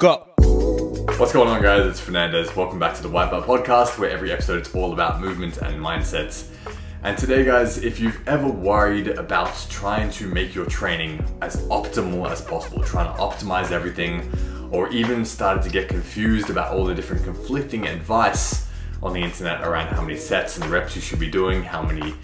Go. 0.00 0.28
What's 1.16 1.32
going 1.32 1.48
on, 1.48 1.60
guys? 1.60 1.84
It's 1.84 1.98
Fernandez. 1.98 2.54
Welcome 2.54 2.78
back 2.78 2.94
to 2.94 3.02
the 3.02 3.08
Whytbelt 3.08 3.46
Podcast, 3.46 3.98
where 3.98 4.08
every 4.08 4.30
episode 4.30 4.64
is 4.64 4.72
all 4.72 4.92
about 4.92 5.20
movement 5.20 5.56
and 5.56 5.74
mindsets. 5.82 6.50
And 7.02 7.18
today, 7.18 7.44
guys, 7.44 7.78
if 7.78 7.98
you've 7.98 8.20
ever 8.28 8.46
worried 8.46 9.08
about 9.08 9.52
trying 9.68 10.12
to 10.12 10.28
make 10.28 10.54
your 10.54 10.66
training 10.66 11.24
as 11.42 11.66
optimal 11.66 12.30
as 12.30 12.40
possible, 12.40 12.80
trying 12.84 13.12
to 13.12 13.20
optimize 13.20 13.72
everything, 13.72 14.30
or 14.70 14.88
even 14.90 15.24
started 15.24 15.64
to 15.64 15.68
get 15.68 15.88
confused 15.88 16.48
about 16.48 16.72
all 16.72 16.84
the 16.84 16.94
different 16.94 17.24
conflicting 17.24 17.88
advice 17.88 18.68
on 19.02 19.12
the 19.12 19.20
internet 19.20 19.64
around 19.64 19.88
how 19.88 20.00
many 20.00 20.16
sets 20.16 20.58
and 20.58 20.70
reps 20.70 20.94
you 20.94 21.02
should 21.02 21.18
be 21.18 21.28
doing, 21.28 21.60
how 21.64 21.82
many 21.82 22.14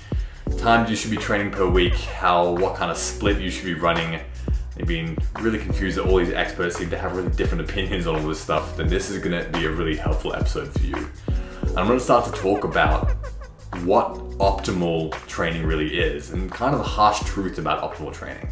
times 0.58 0.88
you 0.88 0.94
should 0.94 1.10
be 1.10 1.16
training 1.16 1.50
per 1.50 1.68
week, 1.68 1.94
how 1.94 2.52
what 2.52 2.76
kind 2.76 2.92
of 2.92 2.96
split 2.96 3.40
you 3.40 3.50
should 3.50 3.64
be 3.64 3.74
running, 3.74 4.20
They've 4.76 4.86
been 4.86 5.16
really 5.40 5.58
confused 5.58 5.96
that 5.98 6.04
all 6.04 6.16
these 6.16 6.30
experts 6.32 6.76
seem 6.76 6.90
to 6.90 6.98
have 6.98 7.16
really 7.16 7.30
different 7.30 7.68
opinions 7.68 8.06
on 8.06 8.16
all 8.16 8.28
this 8.28 8.40
stuff, 8.40 8.76
then 8.76 8.88
this 8.88 9.08
is 9.08 9.18
gonna 9.22 9.48
be 9.50 9.66
a 9.66 9.70
really 9.70 9.96
helpful 9.96 10.34
episode 10.34 10.72
for 10.72 10.84
you. 10.84 11.08
I'm 11.76 11.86
gonna 11.86 12.00
start 12.00 12.24
to 12.26 12.32
talk 12.32 12.64
about 12.64 13.12
what 13.84 14.14
optimal 14.38 15.12
training 15.26 15.64
really 15.64 15.98
is 15.98 16.30
and 16.30 16.50
kind 16.50 16.74
of 16.74 16.80
the 16.80 16.86
harsh 16.86 17.20
truth 17.20 17.58
about 17.58 17.82
optimal 17.82 18.12
training. 18.12 18.48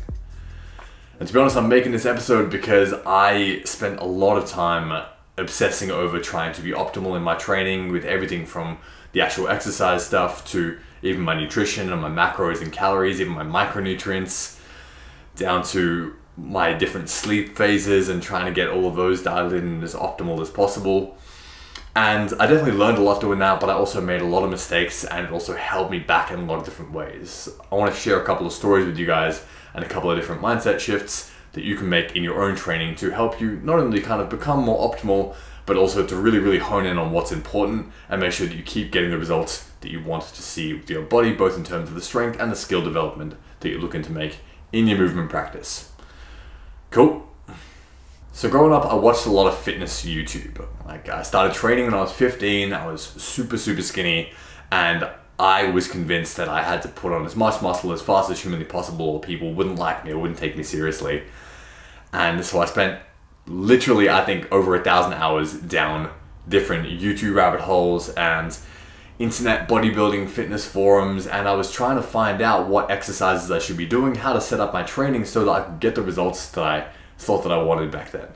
And 1.19 1.27
to 1.27 1.35
be 1.35 1.41
honest, 1.41 1.57
I'm 1.57 1.69
making 1.69 1.93
this 1.93 2.07
episode 2.07 2.51
because 2.51 2.93
I 3.07 3.63
spent 3.65 4.01
a 4.01 4.05
lot 4.05 4.37
of 4.37 4.49
time 4.49 5.07
obsessing 5.37 5.91
over 5.91 6.21
trying 6.21 6.53
to 6.55 6.63
be 6.63 6.71
optimal 6.71 7.17
in 7.17 7.23
my 7.23 7.35
training 7.35 7.91
with 7.91 8.05
everything 8.05 8.47
from 8.47 8.79
the 9.13 9.21
actual 9.21 9.49
exercise 9.49 10.05
stuff 10.05 10.45
to 10.51 10.79
even 11.03 11.21
my 11.21 11.35
nutrition 11.35 11.93
and 11.93 12.03
my 12.03 12.09
macros 12.09 12.63
and 12.63 12.73
calories, 12.73 13.21
even 13.21 13.33
my 13.33 13.45
micronutrients 13.45 14.59
down 15.37 15.63
to 15.65 16.15
my 16.37 16.73
different 16.73 17.09
sleep 17.09 17.57
phases 17.57 18.09
and 18.09 18.23
trying 18.23 18.47
to 18.47 18.53
get 18.53 18.69
all 18.69 18.87
of 18.87 18.97
those 18.97 19.23
dialed 19.23 19.53
in 19.53 19.83
as 19.83 19.95
optimal 19.95 20.41
as 20.41 20.51
possible. 20.51 21.17
And 21.95 22.33
I 22.41 22.47
definitely 22.47 22.73
learned 22.73 22.97
a 22.97 23.03
lot 23.03 23.21
doing 23.21 23.39
that, 23.41 23.61
but 23.61 23.69
I 23.69 23.75
also 23.75 24.01
made 24.01 24.23
a 24.23 24.27
lot 24.27 24.45
of 24.45 24.51
mistakes 24.51 25.05
and 25.05 25.27
it 25.27 25.33
also 25.33 25.55
held 25.55 25.91
me 25.91 25.99
back 25.99 26.31
in 26.31 26.41
a 26.41 26.45
lot 26.45 26.59
of 26.59 26.65
different 26.65 26.93
ways. 26.93 27.51
I 27.71 27.75
want 27.75 27.95
to 27.95 28.01
share 28.01 28.21
a 28.21 28.25
couple 28.25 28.47
of 28.47 28.53
stories 28.53 28.87
with 28.87 28.99
you 28.99 29.05
guys 29.05 29.45
and 29.75 29.85
a 29.85 29.89
couple 29.89 30.11
of 30.11 30.17
different 30.19 30.41
mindset 30.41 30.81
shifts 30.81 31.31
that 31.53 31.65
you 31.65 31.77
can 31.77 31.91
make 31.91 32.17
in 32.17 32.25
your 32.25 32.43
own 32.43 32.57
training 32.57 32.95
to 32.97 33.11
help 33.11 33.41
you 33.41 33.61
not 33.63 33.79
only 33.79 34.01
kind 34.01 34.23
of 34.23 34.31
become 34.31 34.61
more 34.61 34.91
optimal, 34.91 35.35
but 35.67 35.77
also 35.77 36.05
to 36.07 36.17
really, 36.17 36.39
really 36.39 36.59
hone 36.59 36.87
in 36.87 36.99
on 36.99 37.13
what's 37.13 37.31
important 37.31 37.93
and 38.09 38.21
make 38.21 38.33
sure 38.33 38.47
that 38.47 38.57
you 38.57 38.63
keep 38.63 38.91
getting 38.91 39.11
the 39.11 39.19
results 39.19 39.71
that 39.83 39.91
you 39.91 40.03
want 40.03 40.25
to 40.25 40.43
see 40.43 40.73
with 40.73 40.89
your 40.89 41.03
body, 41.03 41.33
both 41.33 41.57
in 41.57 41.65
terms 41.65 41.91
of 41.91 41.95
the 41.95 42.01
strength 42.01 42.41
and 42.41 42.51
the 42.51 42.57
skill 42.57 42.83
development 42.83 43.35
that 43.61 43.69
you're 43.69 43.81
looking 43.81 44.03
to 44.03 44.11
make 44.11 44.39
in 44.73 44.87
your 44.87 44.99
movement 44.99 45.29
practice. 45.29 45.92
Cool. 46.93 47.27
So 48.35 48.51
growing 48.51 48.73
up, 48.73 48.85
I 48.85 48.95
watched 48.95 49.25
a 49.25 49.31
lot 49.31 49.47
of 49.47 49.59
fitness 49.59 50.05
YouTube. 50.05 50.67
Like 50.85 51.09
I 51.09 51.23
started 51.23 51.55
training 51.55 51.87
when 51.87 51.95
I 51.95 52.03
was 52.03 52.13
15. 52.13 52.75
I 52.75 52.87
was 52.87 53.03
super, 53.03 53.57
super 53.57 53.81
skinny, 53.81 54.31
and 54.71 55.09
I 55.39 55.71
was 55.71 55.89
convinced 55.89 56.37
that 56.37 56.51
I 56.51 56.63
had 56.63 56.83
to 56.83 56.89
put 56.89 57.13
on 57.13 57.25
as 57.25 57.35
much 57.35 57.63
muscle 57.63 57.93
as 57.93 58.03
fast 58.03 58.31
as 58.31 58.41
humanly 58.43 58.67
possible, 58.67 59.07
or 59.07 59.21
people 59.21 59.55
wouldn't 59.55 59.79
like 59.79 60.05
me 60.05 60.13
or 60.13 60.19
wouldn't 60.19 60.39
take 60.39 60.55
me 60.55 60.63
seriously. 60.63 61.23
And 62.13 62.45
so 62.45 62.61
I 62.61 62.67
spent 62.67 63.01
literally, 63.47 64.11
I 64.11 64.23
think, 64.27 64.53
over 64.53 64.77
a 64.77 64.85
thousand 64.85 65.15
hours 65.15 65.55
down 65.55 66.11
different 66.47 66.89
YouTube 67.01 67.35
rabbit 67.37 67.61
holes 67.63 68.11
and 68.11 68.57
internet 69.19 69.69
bodybuilding 69.69 70.29
fitness 70.29 70.67
forums 70.67 71.27
and 71.27 71.47
I 71.49 71.55
was 71.55 71.71
trying 71.71 71.97
to 71.97 72.03
find 72.03 72.41
out 72.41 72.69
what 72.69 72.91
exercises 72.91 73.51
I 73.51 73.59
should 73.59 73.77
be 73.77 73.87
doing, 73.87 74.17
how 74.17 74.33
to 74.33 74.41
set 74.41 74.61
up 74.61 74.73
my 74.73 74.83
training 74.83 75.25
so 75.25 75.45
that 75.45 75.51
I 75.51 75.61
could 75.63 75.81
get 75.81 75.95
the 75.95 76.03
results 76.03 76.49
that 76.51 76.65
I 76.65 76.89
thought 77.19 77.43
that 77.45 77.53
I 77.53 77.63
wanted 77.63 77.91
back 77.91 78.11
then. 78.11 78.29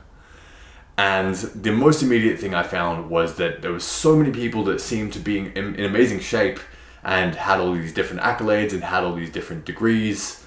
And 0.97 1.35
the 1.35 1.71
most 1.71 2.01
immediate 2.01 2.39
thing 2.39 2.55
I 2.55 2.63
found 2.63 3.09
was 3.09 3.35
that 3.35 3.61
there 3.61 3.71
was 3.71 3.83
so 3.83 4.15
many 4.15 4.31
people 4.31 4.63
that 4.63 4.81
seemed 4.81 5.13
to 5.13 5.19
be 5.19 5.37
in, 5.37 5.75
in 5.75 5.85
amazing 5.85 6.21
shape 6.21 6.59
and 7.03 7.35
had 7.35 7.59
all 7.59 7.73
these 7.73 7.93
different 7.93 8.21
accolades 8.21 8.73
and 8.73 8.83
had 8.83 9.03
all 9.03 9.13
these 9.13 9.29
different 9.29 9.65
degrees 9.65 10.43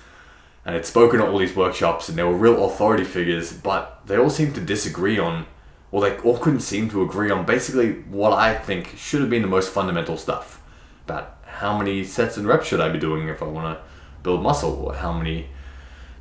and 0.64 0.74
had 0.74 0.84
spoken 0.84 1.20
at 1.20 1.28
all 1.28 1.38
these 1.38 1.54
workshops 1.54 2.08
and 2.08 2.18
they 2.18 2.22
were 2.22 2.34
real 2.34 2.64
authority 2.64 3.04
figures, 3.04 3.52
but 3.52 4.00
they 4.06 4.16
all 4.16 4.30
seemed 4.30 4.54
to 4.56 4.60
disagree 4.60 5.18
on 5.18 5.46
well, 5.90 6.02
they 6.02 6.16
all 6.18 6.38
couldn't 6.38 6.60
seem 6.60 6.88
to 6.90 7.02
agree 7.02 7.30
on 7.30 7.44
basically 7.44 7.92
what 8.02 8.32
I 8.32 8.54
think 8.54 8.96
should 8.96 9.20
have 9.20 9.30
been 9.30 9.42
the 9.42 9.48
most 9.48 9.72
fundamental 9.72 10.16
stuff 10.16 10.62
about 11.04 11.38
how 11.44 11.76
many 11.76 12.04
sets 12.04 12.36
and 12.36 12.46
reps 12.46 12.66
should 12.66 12.80
I 12.80 12.88
be 12.88 12.98
doing 12.98 13.28
if 13.28 13.42
I 13.42 13.46
want 13.46 13.76
to 13.76 13.84
build 14.22 14.42
muscle, 14.42 14.74
or 14.84 14.94
how 14.94 15.12
many 15.12 15.48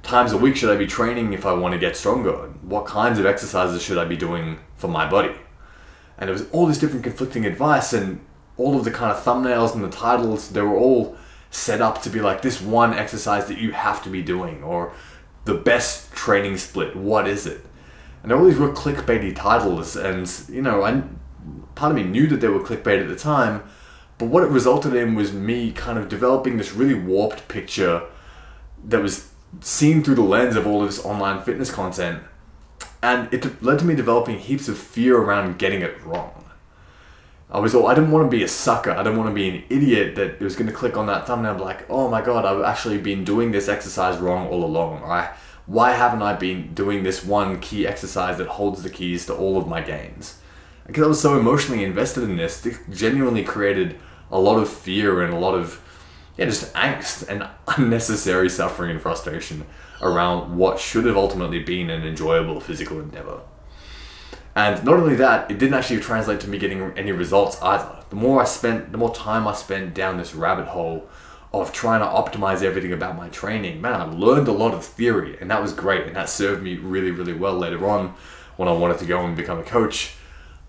times 0.02 0.32
a 0.32 0.38
week 0.38 0.56
should 0.56 0.70
I 0.70 0.78
be 0.78 0.88
training 0.88 1.34
if 1.34 1.46
I 1.46 1.54
want 1.54 1.74
to 1.74 1.80
get 1.80 1.96
stronger, 1.96 2.46
and 2.46 2.64
what 2.64 2.86
kinds 2.86 3.20
of 3.20 3.26
exercises 3.26 3.84
should 3.84 3.98
I 3.98 4.06
be 4.06 4.18
doing 4.18 4.60
for 4.76 4.88
my 4.88 5.08
body. 5.10 5.36
And 6.18 6.28
there 6.28 6.34
was 6.34 6.50
all 6.52 6.66
this 6.66 6.80
different 6.80 7.04
conflicting 7.04 7.46
advice, 7.46 7.94
and 7.94 8.22
all 8.58 8.78
of 8.78 8.86
the 8.86 8.92
kind 8.92 9.12
of 9.12 9.24
thumbnails 9.24 9.76
and 9.76 9.84
the 9.84 9.90
titles, 9.90 10.50
they 10.50 10.62
were 10.62 10.78
all 10.78 11.18
set 11.52 11.82
up 11.82 12.02
to 12.04 12.10
be 12.10 12.22
like 12.22 12.42
this 12.42 12.62
one 12.62 12.94
exercise 12.94 13.48
that 13.48 13.58
you 13.58 13.72
have 13.72 14.04
to 14.04 14.10
be 14.10 14.22
doing, 14.22 14.64
or 14.64 14.94
the 15.46 15.54
best 15.54 16.12
training 16.14 16.58
split, 16.58 16.96
what 16.96 17.28
is 17.28 17.46
it? 17.46 17.66
And 18.24 18.32
all 18.32 18.46
these 18.46 18.58
were 18.58 18.72
clickbaity 18.72 19.36
titles, 19.36 19.96
and 19.96 20.32
you 20.50 20.62
know, 20.62 20.84
I 20.84 21.04
part 21.76 21.92
of 21.92 21.98
me 21.98 22.04
knew 22.04 22.28
that 22.28 22.42
they 22.42 22.48
were 22.48 22.60
clickbait 22.60 23.02
at 23.02 23.08
the 23.08 23.16
time, 23.16 23.64
but 24.18 24.26
what 24.26 24.44
it 24.44 24.50
resulted 24.50 24.94
in 24.94 25.16
was 25.16 25.32
me 25.34 25.72
kind 25.72 25.98
of 25.98 26.10
developing 26.10 26.58
this 26.58 26.74
really 26.74 26.94
warped 26.94 27.48
picture 27.48 28.04
that 28.86 29.02
was 29.02 29.32
seen 29.62 30.04
through 30.04 30.16
the 30.16 30.22
lens 30.22 30.56
of 30.56 30.68
all 30.68 30.82
of 30.82 30.88
this 30.88 31.04
online 31.06 31.42
fitness 31.44 31.72
content, 31.72 32.22
and 33.02 33.34
it 33.34 33.64
led 33.64 33.80
to 33.80 33.86
me 33.86 33.96
developing 33.96 34.38
heaps 34.38 34.68
of 34.68 34.78
fear 34.78 35.18
around 35.18 35.58
getting 35.58 35.82
it 35.82 36.02
wrong. 36.04 36.40
I 37.52 37.60
was 37.60 37.74
all 37.74 37.88
I 37.88 37.96
didn't 37.96 38.12
want 38.12 38.30
to 38.30 38.38
be 38.38 38.44
a 38.44 38.48
sucker. 38.48 38.92
I 38.92 38.98
didn't 38.98 39.18
want 39.18 39.30
to 39.30 39.34
be 39.34 39.50
an 39.50 39.64
idiot 39.70 40.16
that 40.16 40.40
was 40.40 40.56
going 40.56 40.68
to 40.68 40.74
click 40.74 40.96
on 40.96 41.08
that 41.08 41.26
thumbnail 41.26 41.52
and 41.52 41.60
be 41.60 41.66
like, 41.66 41.90
"Oh 41.90 42.08
my 42.08 42.22
god, 42.22 42.46
I've 42.46 42.64
actually 42.64 43.00
been 43.00 43.24
doing 43.24 43.52
this 43.52 43.68
exercise 43.68 44.20
wrong 44.20 44.48
all 44.48 44.64
along." 44.64 45.02
Right? 45.02 45.30
Why 45.70 45.92
haven't 45.92 46.24
I 46.24 46.34
been 46.34 46.74
doing 46.74 47.04
this 47.04 47.24
one 47.24 47.60
key 47.60 47.86
exercise 47.86 48.40
that 48.40 48.48
holds 48.48 48.82
the 48.82 48.90
keys 48.90 49.28
to 49.28 49.36
all 49.36 49.56
of 49.56 49.68
my 49.68 49.82
gains? 49.82 50.40
Because 50.88 51.04
I 51.04 51.08
was 51.08 51.22
so 51.22 51.40
emotionally 51.40 51.84
invested 51.84 52.24
in 52.24 52.38
this, 52.38 52.66
it 52.66 52.80
genuinely 52.90 53.44
created 53.44 53.96
a 54.32 54.40
lot 54.40 54.58
of 54.58 54.68
fear 54.68 55.22
and 55.22 55.32
a 55.32 55.38
lot 55.38 55.54
of, 55.54 55.80
yeah, 56.38 56.46
just 56.46 56.74
angst 56.74 57.30
and 57.30 57.48
unnecessary 57.78 58.50
suffering 58.50 58.90
and 58.90 59.00
frustration 59.00 59.68
around 60.02 60.58
what 60.58 60.80
should 60.80 61.06
have 61.06 61.16
ultimately 61.16 61.62
been 61.62 61.92
an 61.92 62.04
enjoyable 62.04 62.60
physical 62.60 63.00
endeavor. 63.00 63.42
And 64.56 64.84
not 64.84 64.96
only 64.96 65.16
that, 65.18 65.52
it 65.52 65.60
didn't 65.60 65.76
actually 65.76 66.00
translate 66.00 66.40
to 66.40 66.50
me 66.50 66.58
getting 66.58 66.98
any 66.98 67.12
results 67.12 67.62
either. 67.62 68.04
The 68.10 68.16
more 68.16 68.42
I 68.42 68.46
spent, 68.46 68.92
the 68.92 68.98
more 68.98 69.14
time 69.14 69.48
I 69.48 69.54
spent 69.54 69.94
down 69.94 70.18
this 70.18 70.34
rabbit 70.34 70.70
hole 70.70 71.08
of 71.52 71.74
trying 71.74 72.00
to 72.00 72.06
optimize 72.06 72.62
everything 72.62 72.94
about 72.94 73.18
my 73.18 73.28
training. 73.30 73.82
Man, 73.82 73.96
I 73.96 74.04
learned 74.04 74.48
a 74.48 74.52
lot 74.52 74.74
of 74.74 74.86
theory, 74.86 75.38
and 75.42 75.50
that 75.50 75.62
was 75.62 75.74
great, 75.74 76.06
and 76.06 76.16
that 76.16 76.30
served 76.30 76.62
me 76.62 76.78
really, 76.78 77.12
really 77.12 77.34
well 77.34 77.56
later 77.56 77.90
on 77.90 78.14
when 78.56 78.70
I 78.70 78.74
wanted 78.74 79.00
to 79.00 79.06
go 79.06 79.26
and 79.26 79.36
become 79.36 79.60
a 79.60 79.64
coach. 79.64 80.14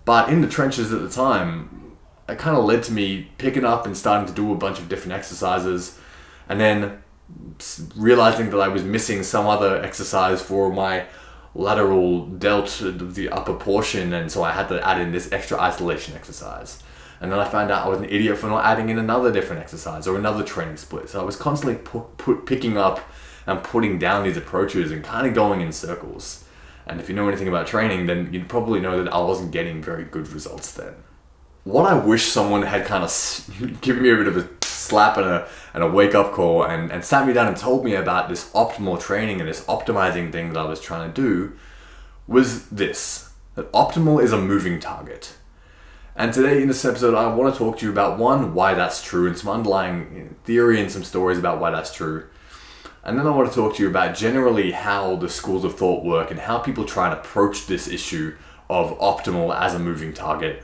But 0.05 0.29
in 0.29 0.41
the 0.41 0.47
trenches 0.47 0.91
at 0.91 1.01
the 1.01 1.09
time, 1.09 1.97
it 2.27 2.39
kind 2.39 2.57
of 2.57 2.65
led 2.65 2.81
to 2.83 2.91
me 2.91 3.29
picking 3.37 3.65
up 3.65 3.85
and 3.85 3.95
starting 3.95 4.27
to 4.27 4.33
do 4.33 4.51
a 4.51 4.55
bunch 4.55 4.79
of 4.79 4.89
different 4.89 5.13
exercises, 5.13 5.99
and 6.49 6.59
then 6.59 7.03
realizing 7.95 8.49
that 8.49 8.59
I 8.59 8.67
was 8.67 8.83
missing 8.83 9.21
some 9.23 9.45
other 9.45 9.81
exercise 9.83 10.41
for 10.41 10.71
my 10.71 11.05
lateral 11.53 12.25
delt, 12.25 12.81
the 12.81 13.29
upper 13.29 13.53
portion, 13.53 14.13
and 14.13 14.31
so 14.31 14.41
I 14.41 14.51
had 14.51 14.67
to 14.69 14.85
add 14.85 14.99
in 14.99 15.11
this 15.11 15.31
extra 15.31 15.59
isolation 15.59 16.15
exercise. 16.15 16.81
And 17.21 17.31
then 17.31 17.39
I 17.39 17.47
found 17.47 17.71
out 17.71 17.85
I 17.85 17.89
was 17.89 17.99
an 17.99 18.05
idiot 18.05 18.37
for 18.39 18.47
not 18.47 18.65
adding 18.65 18.89
in 18.89 18.97
another 18.97 19.31
different 19.31 19.61
exercise 19.61 20.07
or 20.07 20.17
another 20.17 20.43
training 20.43 20.77
split. 20.77 21.07
So 21.07 21.21
I 21.21 21.23
was 21.23 21.35
constantly 21.35 21.77
put, 21.77 22.17
put, 22.17 22.47
picking 22.47 22.77
up 22.77 22.99
and 23.45 23.63
putting 23.63 23.99
down 23.99 24.23
these 24.23 24.37
approaches 24.37 24.91
and 24.91 25.03
kind 25.03 25.27
of 25.27 25.35
going 25.35 25.61
in 25.61 25.71
circles. 25.71 26.43
And 26.87 26.99
if 26.99 27.07
you 27.07 27.15
know 27.15 27.27
anything 27.27 27.47
about 27.47 27.67
training, 27.67 28.07
then 28.07 28.33
you'd 28.33 28.49
probably 28.49 28.79
know 28.79 29.03
that 29.03 29.13
I 29.13 29.19
wasn't 29.19 29.51
getting 29.51 29.83
very 29.83 30.03
good 30.03 30.29
results 30.29 30.73
then. 30.73 30.95
What 31.63 31.85
I 31.85 31.93
wish 31.93 32.25
someone 32.25 32.63
had 32.63 32.85
kind 32.85 33.03
of 33.03 33.79
given 33.81 34.01
me 34.01 34.09
a 34.09 34.15
bit 34.15 34.27
of 34.27 34.37
a 34.37 34.49
slap 34.65 35.17
and 35.17 35.27
a, 35.27 35.47
and 35.75 35.83
a 35.83 35.87
wake 35.87 36.15
up 36.15 36.33
call 36.33 36.63
and, 36.63 36.91
and 36.91 37.05
sat 37.05 37.27
me 37.27 37.33
down 37.33 37.47
and 37.47 37.55
told 37.55 37.85
me 37.85 37.93
about 37.93 38.29
this 38.29 38.49
optimal 38.51 38.99
training 38.99 39.39
and 39.39 39.47
this 39.47 39.63
optimizing 39.65 40.31
thing 40.31 40.53
that 40.53 40.59
I 40.59 40.65
was 40.65 40.81
trying 40.81 41.13
to 41.13 41.21
do 41.21 41.53
was 42.27 42.67
this 42.69 43.31
that 43.55 43.71
optimal 43.73 44.23
is 44.23 44.31
a 44.31 44.41
moving 44.41 44.79
target. 44.79 45.35
And 46.13 46.33
today 46.33 46.61
in 46.61 46.67
this 46.67 46.83
episode, 46.83 47.15
I 47.15 47.33
want 47.33 47.53
to 47.53 47.57
talk 47.57 47.77
to 47.79 47.85
you 47.85 47.91
about 47.91 48.19
one, 48.19 48.53
why 48.53 48.73
that's 48.73 49.01
true, 49.01 49.27
and 49.27 49.37
some 49.37 49.49
underlying 49.49 50.35
theory 50.43 50.81
and 50.81 50.91
some 50.91 51.05
stories 51.05 51.37
about 51.37 51.61
why 51.61 51.71
that's 51.71 51.93
true. 51.93 52.27
And 53.03 53.17
then 53.17 53.25
I 53.25 53.29
want 53.31 53.49
to 53.49 53.55
talk 53.55 53.77
to 53.77 53.83
you 53.83 53.89
about 53.89 54.15
generally 54.15 54.71
how 54.71 55.15
the 55.15 55.29
schools 55.29 55.63
of 55.63 55.75
thought 55.75 56.03
work 56.03 56.29
and 56.29 56.39
how 56.39 56.59
people 56.59 56.83
try 56.83 57.09
and 57.09 57.17
approach 57.17 57.65
this 57.65 57.87
issue 57.87 58.35
of 58.69 58.97
optimal 58.99 59.57
as 59.57 59.73
a 59.73 59.79
moving 59.79 60.13
target. 60.13 60.63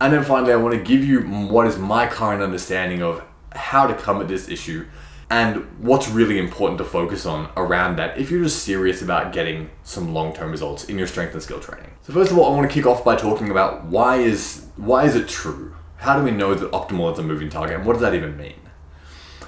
And 0.00 0.12
then 0.12 0.24
finally, 0.24 0.52
I 0.52 0.56
want 0.56 0.74
to 0.74 0.82
give 0.82 1.04
you 1.04 1.20
what 1.20 1.68
is 1.68 1.78
my 1.78 2.08
current 2.08 2.42
understanding 2.42 3.00
of 3.00 3.22
how 3.52 3.86
to 3.86 3.94
come 3.94 4.20
at 4.20 4.26
this 4.26 4.48
issue 4.48 4.86
and 5.30 5.66
what's 5.78 6.08
really 6.08 6.38
important 6.38 6.78
to 6.78 6.84
focus 6.84 7.24
on 7.24 7.50
around 7.56 7.96
that 7.96 8.18
if 8.18 8.30
you're 8.30 8.42
just 8.42 8.62
serious 8.62 9.02
about 9.02 9.32
getting 9.32 9.70
some 9.82 10.12
long-term 10.12 10.50
results 10.50 10.84
in 10.84 10.98
your 10.98 11.06
strength 11.06 11.32
and 11.32 11.42
skill 11.42 11.60
training. 11.60 11.90
So 12.02 12.12
first 12.12 12.30
of 12.30 12.38
all, 12.38 12.52
I 12.52 12.56
want 12.56 12.68
to 12.68 12.74
kick 12.74 12.86
off 12.86 13.04
by 13.04 13.16
talking 13.16 13.50
about 13.50 13.84
why 13.84 14.16
is 14.16 14.66
why 14.76 15.04
is 15.04 15.16
it 15.16 15.28
true? 15.28 15.76
How 15.96 16.18
do 16.18 16.24
we 16.24 16.30
know 16.30 16.54
that 16.54 16.70
optimal 16.72 17.12
is 17.12 17.18
a 17.18 17.22
moving 17.22 17.48
target 17.48 17.76
and 17.76 17.86
what 17.86 17.94
does 17.94 18.02
that 18.02 18.14
even 18.14 18.36
mean? 18.36 18.60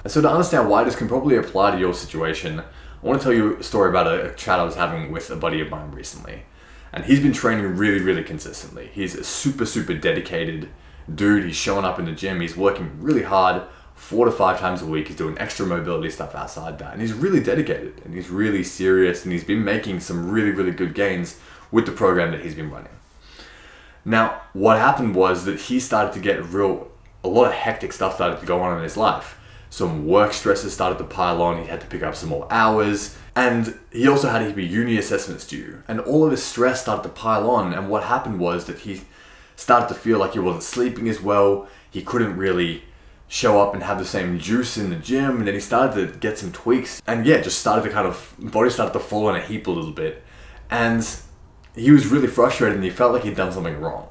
And 0.02 0.12
so 0.12 0.23
to 0.23 0.31
understand 0.31 0.70
why 0.70 0.84
this 0.84 0.96
can 0.96 1.08
probably 1.08 1.37
apply 1.37 1.73
to 1.73 1.78
your 1.78 1.93
situation, 1.93 2.61
I 2.61 3.06
want 3.06 3.20
to 3.20 3.25
tell 3.25 3.34
you 3.34 3.56
a 3.56 3.62
story 3.62 3.90
about 3.90 4.06
a 4.06 4.32
chat 4.34 4.58
I 4.58 4.64
was 4.64 4.76
having 4.76 5.12
with 5.12 5.31
a 5.31 5.37
buddy 5.37 5.61
of 5.61 5.69
mine 5.69 5.90
recently. 5.90 6.44
And 6.93 7.05
he's 7.05 7.20
been 7.20 7.32
training 7.32 7.76
really, 7.76 8.00
really 8.00 8.23
consistently. 8.23 8.88
He's 8.93 9.14
a 9.14 9.25
super, 9.25 9.67
super 9.67 9.93
dedicated 9.93 10.70
dude. 11.12 11.44
He's 11.44 11.56
showing 11.56 11.84
up 11.84 11.99
in 11.99 12.06
the 12.06 12.12
gym. 12.12 12.40
He's 12.40 12.56
working 12.56 13.02
really 13.02 13.25
hard 13.25 13.62
four 13.97 14.27
to 14.27 14.31
five 14.31 14.61
times 14.61 14.83
a 14.83 14.87
week. 14.87 15.09
He's 15.09 15.17
doing 15.17 15.37
extra 15.39 15.67
mobility 15.67 16.11
stuff 16.11 16.35
outside 16.35 16.79
that. 16.79 16.93
And 16.93 17.01
he's 17.01 17.15
really 17.15 17.41
dedicated 17.41 18.01
and 18.05 18.15
he's 18.15 18.29
really 18.29 18.63
serious 18.63 19.25
and 19.25 19.33
he's 19.33 19.43
been 19.43 19.65
making 19.65 20.01
some 20.01 20.31
really, 20.31 20.51
really 20.51 20.71
good 20.71 20.95
gains 20.95 21.41
with 21.73 21.87
the 21.87 21.93
program 21.93 22.31
that 22.31 22.43
he's 22.43 22.55
been 22.55 22.71
running. 22.71 22.93
Now, 24.05 24.43
what 24.53 24.79
happened 24.79 25.17
was 25.17 25.45
that 25.47 25.63
he 25.63 25.81
started 25.81 26.13
to 26.13 26.21
get 26.21 26.45
real, 26.45 26.89
a 27.25 27.29
lot 27.29 27.47
of 27.47 27.55
hectic 27.55 27.93
stuff 27.93 28.15
started 28.15 28.39
to 28.39 28.47
go 28.47 28.61
on 28.61 28.77
in 28.77 28.85
his 28.85 28.97
life. 28.97 29.41
Some 29.71 30.07
work 30.07 30.33
stresses 30.33 30.73
started 30.73 30.99
to 30.99 31.05
pile 31.05 31.43
on. 31.43 31.61
He 31.61 31.67
had 31.67 31.81
to 31.81 31.87
pick 31.87 32.03
up 32.05 32.15
some 32.15 32.29
more 32.29 32.47
hours. 32.51 33.17
And 33.35 33.77
he 33.91 34.07
also 34.07 34.29
had 34.29 34.39
to 34.39 34.53
his 34.53 34.71
uni 34.71 34.97
assessments 34.97 35.47
due. 35.47 35.83
And 35.89 35.99
all 36.01 36.25
of 36.25 36.31
his 36.31 36.45
stress 36.45 36.83
started 36.83 37.03
to 37.03 37.09
pile 37.09 37.51
on. 37.51 37.73
And 37.73 37.91
what 37.91 38.05
happened 38.05 38.39
was 38.39 38.67
that 38.67 38.81
he 38.81 39.03
started 39.57 39.89
to 39.89 39.95
feel 39.95 40.19
like 40.19 40.35
he 40.35 40.39
wasn't 40.39 40.63
sleeping 40.63 41.09
as 41.09 41.21
well. 41.21 41.67
He 41.91 42.03
couldn't 42.03 42.37
really 42.37 42.85
show 43.28 43.61
up 43.61 43.75
and 43.75 43.82
have 43.82 43.99
the 43.99 44.05
same 44.05 44.38
juice 44.38 44.76
in 44.76 44.90
the 44.90 44.96
gym 44.96 45.38
and 45.38 45.46
then 45.46 45.55
he 45.55 45.61
started 45.61 46.12
to 46.12 46.19
get 46.19 46.38
some 46.38 46.52
tweaks 46.52 47.02
and 47.06 47.26
yeah 47.26 47.40
just 47.40 47.58
started 47.58 47.82
to 47.82 47.90
kind 47.90 48.06
of 48.06 48.34
body 48.38 48.70
started 48.70 48.93
to 48.93 49.00
fall 49.00 49.28
in 49.31 49.37
a 49.37 49.40
heap 49.40 49.67
a 49.67 49.70
little 49.70 49.93
bit. 49.93 50.23
And 50.70 51.06
he 51.75 51.90
was 51.90 52.06
really 52.06 52.28
frustrated 52.28 52.76
and 52.76 52.84
he 52.84 52.90
felt 52.90 53.12
like 53.12 53.25
he'd 53.25 53.37
done 53.37 53.52
something 53.52 53.81
wrong. 53.81 54.08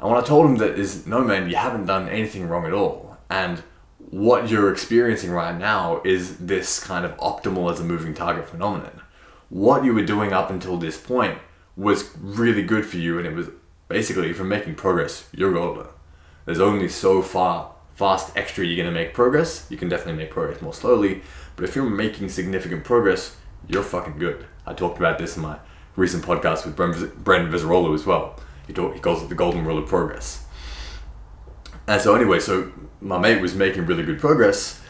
And 0.00 0.10
what 0.10 0.22
i 0.22 0.26
told 0.26 0.46
him 0.46 0.56
that 0.56 0.78
is 0.78 1.06
no 1.06 1.22
man 1.22 1.50
you 1.50 1.56
haven't 1.56 1.86
done 1.86 2.08
anything 2.08 2.48
wrong 2.48 2.66
at 2.66 2.72
all 2.72 3.16
and 3.28 3.62
what 3.98 4.48
you're 4.48 4.72
experiencing 4.72 5.30
right 5.30 5.58
now 5.58 6.00
is 6.04 6.38
this 6.38 6.82
kind 6.82 7.04
of 7.04 7.14
optimal 7.18 7.70
as 7.70 7.78
a 7.78 7.84
moving 7.84 8.14
target 8.14 8.48
phenomenon. 8.48 9.02
What 9.50 9.84
you 9.84 9.92
were 9.92 10.04
doing 10.04 10.32
up 10.32 10.50
until 10.50 10.78
this 10.78 10.98
point 10.98 11.38
was 11.76 12.10
really 12.16 12.62
good 12.62 12.86
for 12.86 12.96
you 12.96 13.18
and 13.18 13.26
it 13.26 13.34
was 13.34 13.48
basically 13.88 14.28
you're 14.28 14.44
making 14.44 14.74
progress 14.74 15.28
you're 15.32 15.52
golden 15.52 15.86
there's 16.44 16.60
only 16.60 16.88
so 16.88 17.22
far 17.22 17.72
fast 17.98 18.30
extra 18.36 18.64
you're 18.64 18.76
going 18.76 18.86
to 18.86 18.92
make 18.92 19.12
progress. 19.12 19.66
You 19.68 19.76
can 19.76 19.88
definitely 19.88 20.22
make 20.22 20.30
progress 20.30 20.62
more 20.62 20.72
slowly, 20.72 21.20
but 21.56 21.64
if 21.64 21.74
you're 21.74 21.84
making 21.84 22.28
significant 22.28 22.84
progress, 22.84 23.36
you're 23.66 23.82
fucking 23.82 24.18
good. 24.18 24.46
I 24.64 24.72
talked 24.72 24.98
about 24.98 25.18
this 25.18 25.36
in 25.36 25.42
my 25.42 25.58
recent 25.96 26.24
podcast 26.24 26.64
with 26.64 26.76
Brendan 26.76 27.52
Vizarolo 27.52 27.92
as 27.92 28.06
well. 28.06 28.38
He, 28.68 28.72
talk, 28.72 28.94
he 28.94 29.00
calls 29.00 29.24
it 29.24 29.28
the 29.28 29.34
golden 29.34 29.64
rule 29.64 29.78
of 29.78 29.88
progress. 29.88 30.46
And 31.88 32.00
so 32.00 32.14
anyway, 32.14 32.38
so 32.38 32.70
my 33.00 33.18
mate 33.18 33.42
was 33.42 33.56
making 33.56 33.86
really 33.86 34.04
good 34.04 34.20
progress, 34.20 34.80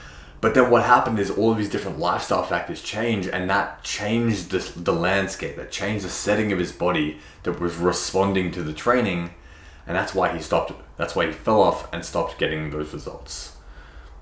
but 0.43 0.53
then 0.53 0.71
what 0.71 0.83
happened 0.83 1.19
is 1.19 1.31
all 1.31 1.53
of 1.53 1.57
these 1.57 1.71
different 1.71 1.99
lifestyle 1.99 2.43
factors 2.43 2.83
change, 2.83 3.27
and 3.27 3.49
that 3.49 3.83
changed 3.83 4.51
the, 4.51 4.59
the 4.79 4.93
landscape, 4.93 5.57
that 5.57 5.71
changed 5.71 6.05
the 6.05 6.11
setting 6.11 6.53
of 6.53 6.59
his 6.59 6.73
body 6.73 7.21
that 7.45 7.59
was 7.59 7.77
responding 7.77 8.51
to 8.51 8.63
the 8.63 8.75
training 8.75 9.31
and 9.89 9.97
that's 9.97 10.15
why 10.15 10.33
he 10.33 10.41
stopped. 10.41 10.73
That's 10.99 11.17
why 11.17 11.27
he 11.27 11.33
fell 11.33 11.63
off 11.63 11.93
and 11.93 12.05
stopped 12.05 12.39
getting 12.39 12.71
those 12.71 12.93
results. 12.93 13.57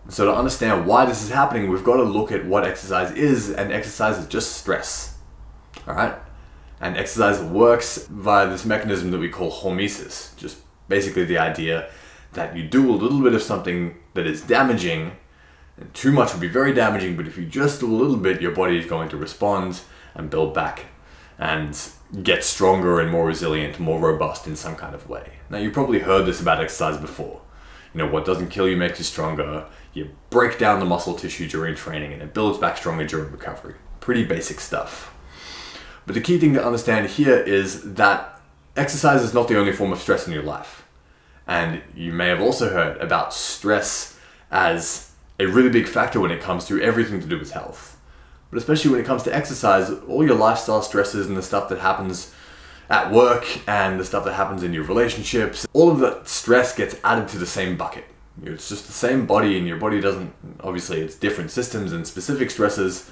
So 0.09 0.27
to 0.27 0.35
understand 0.35 0.87
why 0.87 1.05
this 1.05 1.25
is 1.25 1.31
happening, 1.31 1.69
we've 1.69 1.83
got 1.83 1.97
to 1.97 2.05
look 2.05 2.31
at 2.31 2.47
what 2.47 2.65
exercise 2.65 3.11
is, 3.11 3.51
and 3.51 3.73
exercise 3.73 4.17
is 4.17 4.29
just 4.29 4.53
stress. 4.53 5.19
All 5.89 5.95
right, 5.95 6.15
and 6.81 6.97
exercise 6.97 7.41
works 7.41 8.07
via 8.07 8.49
this 8.49 8.65
mechanism 8.65 9.11
that 9.11 9.19
we 9.19 9.29
call 9.29 9.51
hormesis, 9.51 10.37
just 10.37 10.59
basically 10.89 11.25
the 11.25 11.39
idea 11.39 11.91
that 12.35 12.57
you 12.57 12.63
do 12.63 12.89
a 12.91 12.95
little 12.95 13.21
bit 13.21 13.35
of 13.35 13.43
something 13.43 13.97
that 14.15 14.27
is 14.27 14.43
damaging, 14.43 15.17
and 15.77 15.93
too 15.95 16.13
much 16.13 16.33
would 16.33 16.41
be 16.41 16.49
very 16.49 16.73
damaging, 16.73 17.17
but 17.17 17.27
if 17.27 17.37
you 17.37 17.45
just 17.45 17.81
do 17.81 17.93
a 17.93 17.97
little 17.97 18.17
bit, 18.17 18.41
your 18.41 18.53
body 18.53 18.79
is 18.79 18.87
going 18.87 19.09
to 19.09 19.17
respond 19.17 19.81
and 20.15 20.31
build 20.31 20.55
back 20.55 20.87
and 21.39 21.91
get 22.23 22.45
stronger 22.45 23.01
and 23.01 23.11
more 23.11 23.27
resilient, 23.27 23.81
more 23.81 24.01
robust 24.01 24.47
in 24.47 24.55
some 24.55 24.77
kind 24.77 24.95
of 24.95 25.09
way. 25.09 25.36
Now, 25.51 25.59
you've 25.59 25.73
probably 25.73 26.01
heard 26.01 26.27
this 26.27 26.41
about 26.41 26.61
exercise 26.61 26.99
before. 26.99 27.41
You 27.95 27.99
know, 27.99 28.09
what 28.09 28.25
doesn't 28.25 28.49
kill 28.49 28.69
you 28.69 28.77
makes 28.77 28.99
you 28.99 29.05
stronger. 29.05 29.67
You 29.95 30.11
break 30.31 30.59
down 30.59 30.81
the 30.81 30.87
muscle 30.87 31.15
tissue 31.15 31.49
during 31.49 31.75
training 31.75 32.13
and 32.13 32.23
it 32.23 32.35
builds 32.35 32.59
back 32.59 32.77
stronger 32.77 33.07
during 33.07 33.33
recovery. 33.33 33.75
Pretty 34.01 34.25
basic 34.25 34.61
stuff. 34.61 35.15
But 36.05 36.15
the 36.15 36.21
key 36.21 36.39
thing 36.39 36.55
to 36.55 36.65
understand 36.65 37.09
here 37.09 37.39
is 37.39 37.95
that 37.95 38.41
exercise 38.77 39.23
is 39.23 39.35
not 39.35 39.49
the 39.49 39.59
only 39.59 39.73
form 39.73 39.93
of 39.93 40.01
stress 40.01 40.27
in 40.27 40.33
your 40.33 40.43
life. 40.43 40.87
And 41.47 41.83
you 41.95 42.13
may 42.13 42.29
have 42.29 42.41
also 42.41 42.71
heard 42.71 42.99
about 42.99 43.33
stress 43.33 44.19
as 44.51 45.13
a 45.39 45.47
really 45.47 45.71
big 45.71 45.87
factor 45.87 46.21
when 46.21 46.31
it 46.31 46.41
comes 46.41 46.67
to 46.67 46.81
everything 46.81 47.21
to 47.21 47.27
do 47.27 47.39
with 47.39 47.53
health. 47.53 47.99
But 48.51 48.59
especially 48.59 48.91
when 48.91 49.01
it 49.01 49.07
comes 49.07 49.23
to 49.25 49.35
exercise, 49.35 49.91
all 50.09 50.25
your 50.25 50.37
lifestyle 50.37 50.83
stresses 50.83 51.27
and 51.27 51.37
the 51.37 51.43
stuff 51.43 51.69
that 51.69 51.81
happens 51.81 52.33
at 52.89 53.11
work 53.11 53.45
and 53.69 53.99
the 53.99 54.05
stuff 54.05 54.25
that 54.25 54.35
happens 54.35 54.63
in 54.63 54.73
your 54.73 54.85
relationships, 54.85 55.67
all 55.73 55.91
of 55.91 55.99
that 55.99 56.29
stress 56.29 56.75
gets 56.75 56.97
added 57.03 57.29
to 57.29 57.39
the 57.39 57.47
same 57.47 57.77
bucket. 57.77 58.05
It's 58.45 58.69
just 58.69 58.87
the 58.87 58.93
same 58.93 59.27
body, 59.27 59.57
and 59.57 59.67
your 59.67 59.79
body 59.79 60.01
doesn't, 60.01 60.33
obviously, 60.61 61.01
it's 61.01 61.15
different 61.15 61.51
systems 61.51 61.93
and 61.93 62.07
specific 62.07 62.51
stresses, 62.51 63.11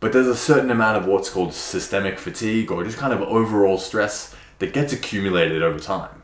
but 0.00 0.12
there's 0.12 0.26
a 0.26 0.36
certain 0.36 0.70
amount 0.70 0.98
of 0.98 1.06
what's 1.06 1.30
called 1.30 1.54
systemic 1.54 2.18
fatigue 2.18 2.70
or 2.70 2.84
just 2.84 2.98
kind 2.98 3.12
of 3.12 3.22
overall 3.22 3.78
stress 3.78 4.34
that 4.58 4.72
gets 4.74 4.92
accumulated 4.92 5.62
over 5.62 5.78
time. 5.78 6.22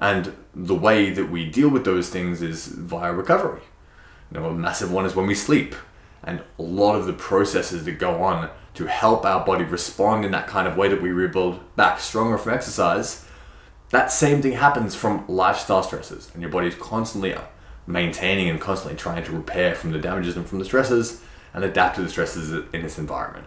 And 0.00 0.34
the 0.54 0.74
way 0.74 1.10
that 1.10 1.30
we 1.30 1.48
deal 1.48 1.68
with 1.68 1.84
those 1.84 2.08
things 2.08 2.42
is 2.42 2.66
via 2.66 3.12
recovery. 3.12 3.62
You 4.32 4.40
know, 4.40 4.46
a 4.46 4.54
massive 4.54 4.90
one 4.90 5.06
is 5.06 5.14
when 5.14 5.26
we 5.26 5.34
sleep 5.34 5.74
and 6.22 6.42
a 6.58 6.62
lot 6.62 6.96
of 6.96 7.06
the 7.06 7.12
processes 7.12 7.84
that 7.84 7.98
go 7.98 8.22
on 8.22 8.50
to 8.80 8.86
help 8.86 9.26
our 9.26 9.44
body 9.44 9.62
respond 9.62 10.24
in 10.24 10.30
that 10.30 10.46
kind 10.46 10.66
of 10.66 10.74
way 10.74 10.88
that 10.88 11.02
we 11.02 11.10
rebuild 11.10 11.60
back 11.76 12.00
stronger 12.00 12.38
from 12.38 12.54
exercise, 12.54 13.26
that 13.90 14.10
same 14.10 14.40
thing 14.40 14.52
happens 14.52 14.94
from 14.94 15.22
lifestyle 15.28 15.82
stresses. 15.82 16.30
And 16.32 16.40
your 16.40 16.50
body 16.50 16.68
is 16.68 16.74
constantly 16.76 17.34
uh, 17.34 17.42
maintaining 17.86 18.48
and 18.48 18.58
constantly 18.58 18.96
trying 18.96 19.22
to 19.24 19.32
repair 19.32 19.74
from 19.74 19.92
the 19.92 19.98
damages 19.98 20.34
and 20.34 20.48
from 20.48 20.60
the 20.60 20.64
stresses 20.64 21.22
and 21.52 21.62
adapt 21.62 21.96
to 21.96 22.02
the 22.02 22.08
stresses 22.08 22.52
in 22.72 22.80
this 22.80 22.98
environment. 22.98 23.44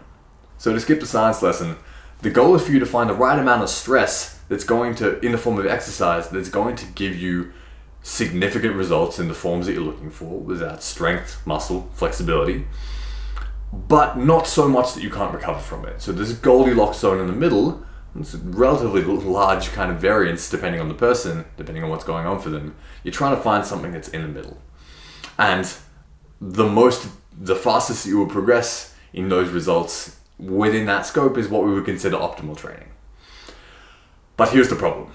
So 0.56 0.72
to 0.72 0.78
skip 0.78 1.00
the 1.00 1.06
science 1.06 1.42
lesson, 1.42 1.78
the 2.22 2.30
goal 2.30 2.54
is 2.54 2.64
for 2.64 2.70
you 2.70 2.78
to 2.78 2.86
find 2.86 3.10
the 3.10 3.14
right 3.14 3.36
amount 3.36 3.64
of 3.64 3.68
stress 3.68 4.38
that's 4.48 4.62
going 4.62 4.94
to, 4.96 5.18
in 5.18 5.32
the 5.32 5.38
form 5.38 5.58
of 5.58 5.66
exercise, 5.66 6.28
that's 6.28 6.48
going 6.48 6.76
to 6.76 6.86
give 6.86 7.16
you 7.16 7.52
significant 8.04 8.76
results 8.76 9.18
in 9.18 9.26
the 9.26 9.34
forms 9.34 9.66
that 9.66 9.72
you're 9.72 9.82
looking 9.82 10.10
for 10.10 10.38
without 10.38 10.80
strength, 10.80 11.44
muscle, 11.44 11.90
flexibility, 11.94 12.66
but 13.88 14.16
not 14.16 14.46
so 14.46 14.68
much 14.68 14.94
that 14.94 15.02
you 15.02 15.10
can't 15.10 15.34
recover 15.34 15.58
from 15.58 15.84
it. 15.84 16.00
So 16.00 16.12
there's 16.12 16.30
a 16.30 16.34
Goldilocks 16.34 16.98
zone 16.98 17.20
in 17.20 17.26
the 17.26 17.32
middle. 17.32 17.84
It's 18.18 18.34
a 18.34 18.38
relatively 18.38 19.02
large 19.02 19.72
kind 19.72 19.90
of 19.90 19.98
variance 19.98 20.48
depending 20.48 20.80
on 20.80 20.88
the 20.88 20.94
person, 20.94 21.44
depending 21.56 21.82
on 21.82 21.90
what's 21.90 22.04
going 22.04 22.26
on 22.26 22.38
for 22.40 22.50
them. 22.50 22.76
You're 23.02 23.12
trying 23.12 23.34
to 23.34 23.42
find 23.42 23.66
something 23.66 23.92
that's 23.92 24.08
in 24.08 24.22
the 24.22 24.28
middle. 24.28 24.58
And 25.36 25.70
the 26.40 26.66
most, 26.66 27.08
the 27.36 27.56
fastest 27.56 28.06
you 28.06 28.18
will 28.18 28.28
progress 28.28 28.94
in 29.12 29.28
those 29.28 29.50
results 29.50 30.20
within 30.38 30.86
that 30.86 31.06
scope 31.06 31.36
is 31.36 31.48
what 31.48 31.64
we 31.64 31.72
would 31.72 31.84
consider 31.84 32.16
optimal 32.16 32.56
training. 32.56 32.88
But 34.36 34.50
here's 34.50 34.68
the 34.68 34.76
problem. 34.76 35.12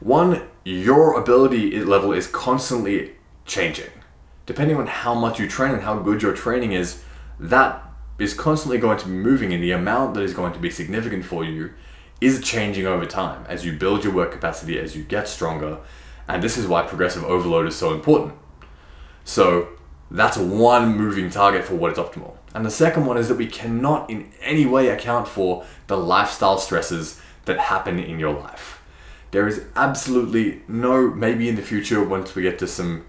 One, 0.00 0.48
your 0.64 1.18
ability 1.18 1.78
level 1.84 2.12
is 2.12 2.26
constantly 2.26 3.12
changing. 3.44 3.90
Depending 4.46 4.76
on 4.76 4.86
how 4.86 5.14
much 5.14 5.40
you 5.40 5.48
train 5.48 5.72
and 5.72 5.82
how 5.82 5.98
good 5.98 6.22
your 6.22 6.32
training 6.32 6.72
is, 6.72 7.02
that 7.38 7.82
is 8.18 8.34
constantly 8.34 8.78
going 8.78 8.98
to 8.98 9.06
be 9.06 9.12
moving 9.12 9.52
and 9.52 9.62
the 9.62 9.72
amount 9.72 10.14
that 10.14 10.22
is 10.22 10.32
going 10.32 10.52
to 10.52 10.58
be 10.58 10.70
significant 10.70 11.24
for 11.24 11.44
you 11.44 11.72
is 12.20 12.42
changing 12.42 12.86
over 12.86 13.04
time 13.04 13.44
as 13.46 13.64
you 13.64 13.72
build 13.72 14.02
your 14.02 14.12
work 14.12 14.32
capacity, 14.32 14.78
as 14.78 14.96
you 14.96 15.02
get 15.02 15.28
stronger. 15.28 15.78
And 16.28 16.42
this 16.42 16.56
is 16.56 16.66
why 16.66 16.82
progressive 16.82 17.24
overload 17.24 17.66
is 17.66 17.76
so 17.76 17.92
important. 17.92 18.34
So 19.24 19.68
that's 20.10 20.36
one 20.36 20.96
moving 20.96 21.30
target 21.30 21.64
for 21.64 21.74
what 21.74 21.92
is 21.92 21.98
optimal. 21.98 22.36
And 22.54 22.64
the 22.64 22.70
second 22.70 23.04
one 23.04 23.18
is 23.18 23.28
that 23.28 23.36
we 23.36 23.46
cannot 23.46 24.08
in 24.08 24.32
any 24.40 24.64
way 24.64 24.88
account 24.88 25.28
for 25.28 25.64
the 25.88 25.96
lifestyle 25.98 26.58
stresses 26.58 27.20
that 27.44 27.58
happen 27.58 27.98
in 27.98 28.18
your 28.18 28.32
life. 28.32 28.82
There 29.30 29.46
is 29.46 29.64
absolutely 29.74 30.62
no, 30.66 31.10
maybe 31.10 31.48
in 31.48 31.56
the 31.56 31.62
future, 31.62 32.02
once 32.02 32.34
we 32.34 32.42
get 32.42 32.58
to 32.60 32.66
some 32.66 33.04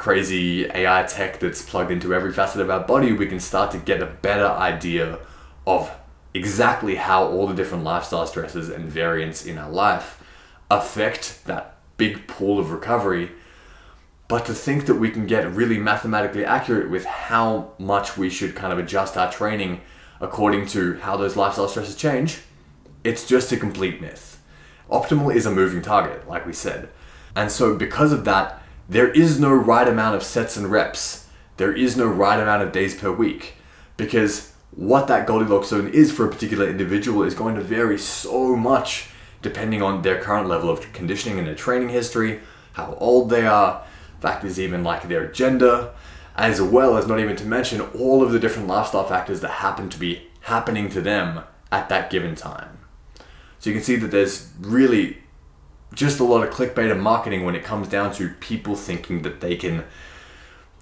crazy 0.00 0.64
AI 0.64 1.02
tech 1.02 1.38
that's 1.40 1.60
plugged 1.60 1.90
into 1.90 2.14
every 2.14 2.32
facet 2.32 2.62
of 2.62 2.70
our 2.70 2.80
body, 2.80 3.12
we 3.12 3.26
can 3.26 3.38
start 3.38 3.70
to 3.70 3.76
get 3.76 4.02
a 4.02 4.06
better 4.06 4.46
idea 4.46 5.18
of 5.66 5.94
exactly 6.32 6.94
how 6.94 7.26
all 7.26 7.46
the 7.46 7.52
different 7.54 7.84
lifestyle 7.84 8.26
stresses 8.26 8.70
and 8.70 8.86
variants 8.86 9.44
in 9.44 9.58
our 9.58 9.68
life 9.68 10.24
affect 10.70 11.44
that 11.44 11.76
big 11.98 12.26
pool 12.26 12.58
of 12.58 12.70
recovery. 12.70 13.30
But 14.26 14.46
to 14.46 14.54
think 14.54 14.86
that 14.86 14.94
we 14.94 15.10
can 15.10 15.26
get 15.26 15.52
really 15.52 15.76
mathematically 15.76 16.46
accurate 16.46 16.88
with 16.88 17.04
how 17.04 17.72
much 17.78 18.16
we 18.16 18.30
should 18.30 18.56
kind 18.56 18.72
of 18.72 18.78
adjust 18.78 19.18
our 19.18 19.30
training 19.30 19.82
according 20.18 20.64
to 20.68 20.96
how 21.00 21.18
those 21.18 21.36
lifestyle 21.36 21.68
stresses 21.68 21.94
change, 21.94 22.38
it's 23.04 23.28
just 23.28 23.52
a 23.52 23.56
complete 23.58 24.00
myth. 24.00 24.40
Optimal 24.90 25.34
is 25.34 25.44
a 25.44 25.50
moving 25.50 25.82
target, 25.82 26.26
like 26.26 26.46
we 26.46 26.54
said. 26.54 26.88
And 27.36 27.52
so, 27.52 27.76
because 27.76 28.12
of 28.12 28.24
that, 28.24 28.59
there 28.90 29.08
is 29.12 29.38
no 29.38 29.54
right 29.54 29.86
amount 29.86 30.16
of 30.16 30.22
sets 30.24 30.56
and 30.56 30.68
reps. 30.68 31.28
There 31.58 31.72
is 31.72 31.96
no 31.96 32.06
right 32.06 32.40
amount 32.40 32.64
of 32.64 32.72
days 32.72 32.92
per 32.92 33.12
week. 33.12 33.54
Because 33.96 34.52
what 34.72 35.06
that 35.06 35.28
Goldilocks 35.28 35.68
zone 35.68 35.86
is 35.88 36.10
for 36.10 36.26
a 36.26 36.30
particular 36.30 36.68
individual 36.68 37.22
is 37.22 37.32
going 37.32 37.54
to 37.54 37.60
vary 37.60 37.98
so 37.98 38.56
much 38.56 39.10
depending 39.42 39.80
on 39.80 40.02
their 40.02 40.20
current 40.20 40.48
level 40.48 40.68
of 40.68 40.92
conditioning 40.92 41.38
and 41.38 41.46
their 41.46 41.54
training 41.54 41.90
history, 41.90 42.40
how 42.72 42.94
old 42.98 43.30
they 43.30 43.46
are, 43.46 43.84
factors 44.20 44.58
even 44.58 44.82
like 44.82 45.06
their 45.08 45.28
gender, 45.28 45.90
as 46.34 46.60
well 46.60 46.96
as 46.96 47.06
not 47.06 47.20
even 47.20 47.36
to 47.36 47.44
mention 47.44 47.80
all 47.80 48.24
of 48.24 48.32
the 48.32 48.40
different 48.40 48.66
lifestyle 48.66 49.06
factors 49.06 49.40
that 49.40 49.50
happen 49.50 49.88
to 49.88 49.98
be 49.98 50.26
happening 50.42 50.88
to 50.88 51.00
them 51.00 51.44
at 51.70 51.88
that 51.88 52.10
given 52.10 52.34
time. 52.34 52.78
So 53.60 53.70
you 53.70 53.76
can 53.76 53.84
see 53.84 53.96
that 53.96 54.10
there's 54.10 54.50
really 54.60 55.18
just 55.94 56.20
a 56.20 56.24
lot 56.24 56.46
of 56.46 56.54
clickbait 56.54 56.90
and 56.90 57.02
marketing 57.02 57.44
when 57.44 57.54
it 57.54 57.64
comes 57.64 57.88
down 57.88 58.12
to 58.14 58.30
people 58.40 58.76
thinking 58.76 59.22
that 59.22 59.40
they 59.40 59.56
can 59.56 59.84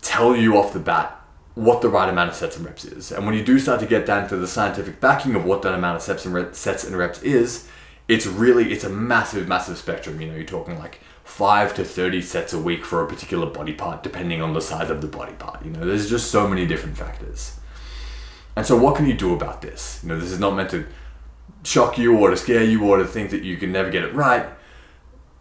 tell 0.03 0.37
you 0.37 0.57
off 0.57 0.73
the 0.73 0.79
bat 0.79 1.15
what 1.55 1.83
the 1.83 1.89
right 1.89 2.09
amount 2.09 2.31
of 2.31 2.37
sets 2.37 2.57
and 2.57 2.65
reps 2.65 2.85
is. 2.85 3.11
And 3.11 3.27
when 3.27 3.35
you 3.35 3.45
do 3.45 3.59
start 3.59 3.81
to 3.81 3.87
get 3.87 4.07
down 4.07 4.29
to 4.29 4.37
the 4.37 4.47
scientific 4.47 5.01
backing 5.01 5.35
of 5.35 5.45
what 5.45 5.63
that 5.63 5.75
amount 5.75 5.97
of 5.97 6.03
sets 6.03 6.25
and, 6.25 6.55
sets 6.55 6.85
and 6.85 6.97
reps 6.97 7.21
is, 7.23 7.69
it's 8.07 8.27
really 8.27 8.73
it's 8.73 8.85
a 8.85 8.89
massive 8.89 9.49
massive 9.49 9.77
spectrum. 9.77 10.21
You 10.21 10.29
know 10.29 10.35
you're 10.35 10.45
talking 10.45 10.79
like 10.79 11.01
5 11.25 11.75
to 11.75 11.85
30 11.85 12.23
sets 12.23 12.53
a 12.53 12.59
week 12.59 12.85
for 12.85 13.03
a 13.03 13.09
particular 13.09 13.47
body 13.47 13.73
part 13.73 14.03
depending 14.03 14.41
on 14.41 14.55
the 14.55 14.61
size 14.61 14.89
of 14.89 15.01
the 15.01 15.09
body 15.09 15.33
part. 15.33 15.65
You 15.65 15.73
know 15.73 15.85
there's 15.85 16.09
just 16.09 16.31
so 16.31 16.47
many 16.47 16.65
different 16.65 16.97
factors. 16.97 17.59
And 18.55 18.65
so 18.65 18.77
what 18.77 18.97
can 18.97 19.07
you 19.07 19.15
do 19.15 19.35
about 19.35 19.61
this? 19.61 20.01
You 20.03 20.11
know 20.11 20.19
this 20.19 20.31
is 20.31 20.39
not 20.39 20.55
meant 20.55 20.71
to 20.71 20.87
shock 21.65 21.99
you 21.99 22.17
or 22.17 22.31
to 22.31 22.37
scare 22.37 22.63
you 22.63 22.85
or 22.85 22.99
to 22.99 23.05
think 23.05 23.31
that 23.31 23.43
you 23.43 23.57
can 23.57 23.73
never 23.73 23.91
get 23.91 24.05
it 24.05 24.15
right 24.15 24.49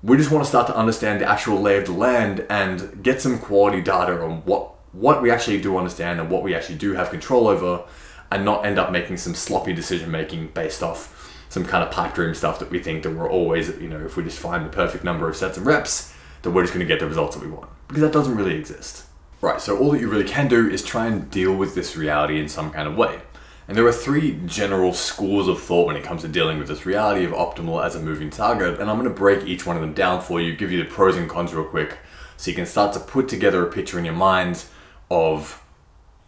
we 0.08 0.16
just 0.16 0.32
want 0.32 0.42
to 0.42 0.48
start 0.48 0.68
to 0.68 0.76
understand 0.76 1.20
the 1.20 1.30
actual 1.30 1.60
lay 1.60 1.78
of 1.78 1.86
the 1.86 1.92
land 1.92 2.46
and 2.50 3.04
get 3.04 3.22
some 3.22 3.38
quality 3.38 3.82
data 3.82 4.24
on 4.24 4.38
what 4.46 4.74
what 4.94 5.22
we 5.22 5.30
actually 5.30 5.62
do 5.62 5.78
understand 5.78 6.20
and 6.20 6.32
what 6.32 6.42
we 6.42 6.56
actually 6.56 6.78
do 6.78 6.94
have 6.94 7.10
control 7.10 7.48
over 7.48 7.84
and 8.32 8.46
not 8.46 8.66
end 8.66 8.80
up 8.80 8.90
making 8.90 9.18
some 9.18 9.36
sloppy 9.36 9.74
decision 9.74 10.10
making 10.10 10.48
based 10.48 10.82
off 10.82 11.14
some 11.50 11.66
kind 11.66 11.84
of 11.84 11.92
pipe 11.92 12.14
dream 12.14 12.34
stuff 12.34 12.58
that 12.60 12.72
we 12.72 12.80
think 12.80 13.04
that 13.04 13.12
we're 13.12 13.30
always, 13.30 13.68
you 13.80 13.88
know, 13.88 14.04
if 14.06 14.18
we 14.18 14.24
just 14.24 14.40
find 14.40 14.66
the 14.66 14.70
perfect 14.70 15.04
number 15.04 15.30
of 15.30 15.36
sets 15.36 15.58
and 15.58 15.66
reps, 15.66 16.14
that 16.42 16.52
we're 16.52 16.64
just 16.64 16.74
going 16.74 16.86
to 16.86 16.92
get 16.92 17.00
the 17.00 17.08
results 17.08 17.36
that 17.36 17.44
we 17.44 17.50
want. 17.50 17.70
Because 17.88 18.02
that 18.02 18.12
doesn't 18.12 18.36
really 18.36 18.56
exist. 18.56 19.06
Right, 19.40 19.62
so 19.62 19.78
all 19.78 19.92
that 19.92 20.02
you 20.02 20.10
really 20.10 20.26
can 20.26 20.48
do 20.48 20.68
is 20.68 20.84
try 20.84 21.06
and 21.06 21.30
deal 21.30 21.56
with 21.56 21.76
this 21.76 21.96
reality 21.96 22.40
in 22.40 22.50
some 22.50 22.72
kind 22.72 22.88
of 22.88 22.98
way. 22.98 23.22
And 23.68 23.76
there 23.76 23.86
are 23.86 23.92
three 23.92 24.40
general 24.46 24.94
schools 24.94 25.50
of 25.50 25.62
thought 25.62 25.88
when 25.88 25.98
it 25.98 26.04
comes 26.04 26.22
to 26.22 26.30
dealing 26.30 26.58
with 26.58 26.70
this 26.70 26.86
reality 26.86 27.26
of 27.26 27.32
optimal 27.32 27.86
as 27.86 27.96
a 27.96 28.00
moving 28.00 28.30
target, 28.30 28.80
and 28.80 28.90
I'm 28.90 28.98
going 28.98 29.10
to 29.10 29.14
break 29.14 29.46
each 29.46 29.66
one 29.66 29.76
of 29.76 29.82
them 29.82 29.94
down 29.94 30.22
for 30.22 30.40
you, 30.40 30.56
give 30.56 30.72
you 30.72 30.82
the 30.82 30.90
pros 30.90 31.18
and 31.18 31.30
cons 31.30 31.54
real 31.54 31.66
quick, 31.66 31.98
so 32.38 32.50
you 32.50 32.56
can 32.56 32.66
start 32.66 32.94
to 32.94 33.00
put 33.00 33.28
together 33.28 33.66
a 33.68 33.72
picture 33.72 34.00
in 34.00 34.06
your 34.06 34.14
mind 34.14 34.64
of 35.12 35.62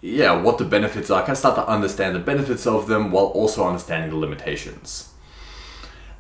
yeah, 0.02 0.34
what 0.42 0.58
the 0.58 0.66
benefits 0.66 1.10
are. 1.10 1.24
I 1.24 1.26
can 1.26 1.36
start 1.36 1.56
to 1.56 1.68
understand 1.68 2.16
the 2.16 2.20
benefits 2.20 2.66
of 2.68 2.88
them 2.88 3.12
while 3.12 3.26
also 3.26 3.66
understanding 3.66 4.10
the 4.10 4.18
limitations. 4.18 5.14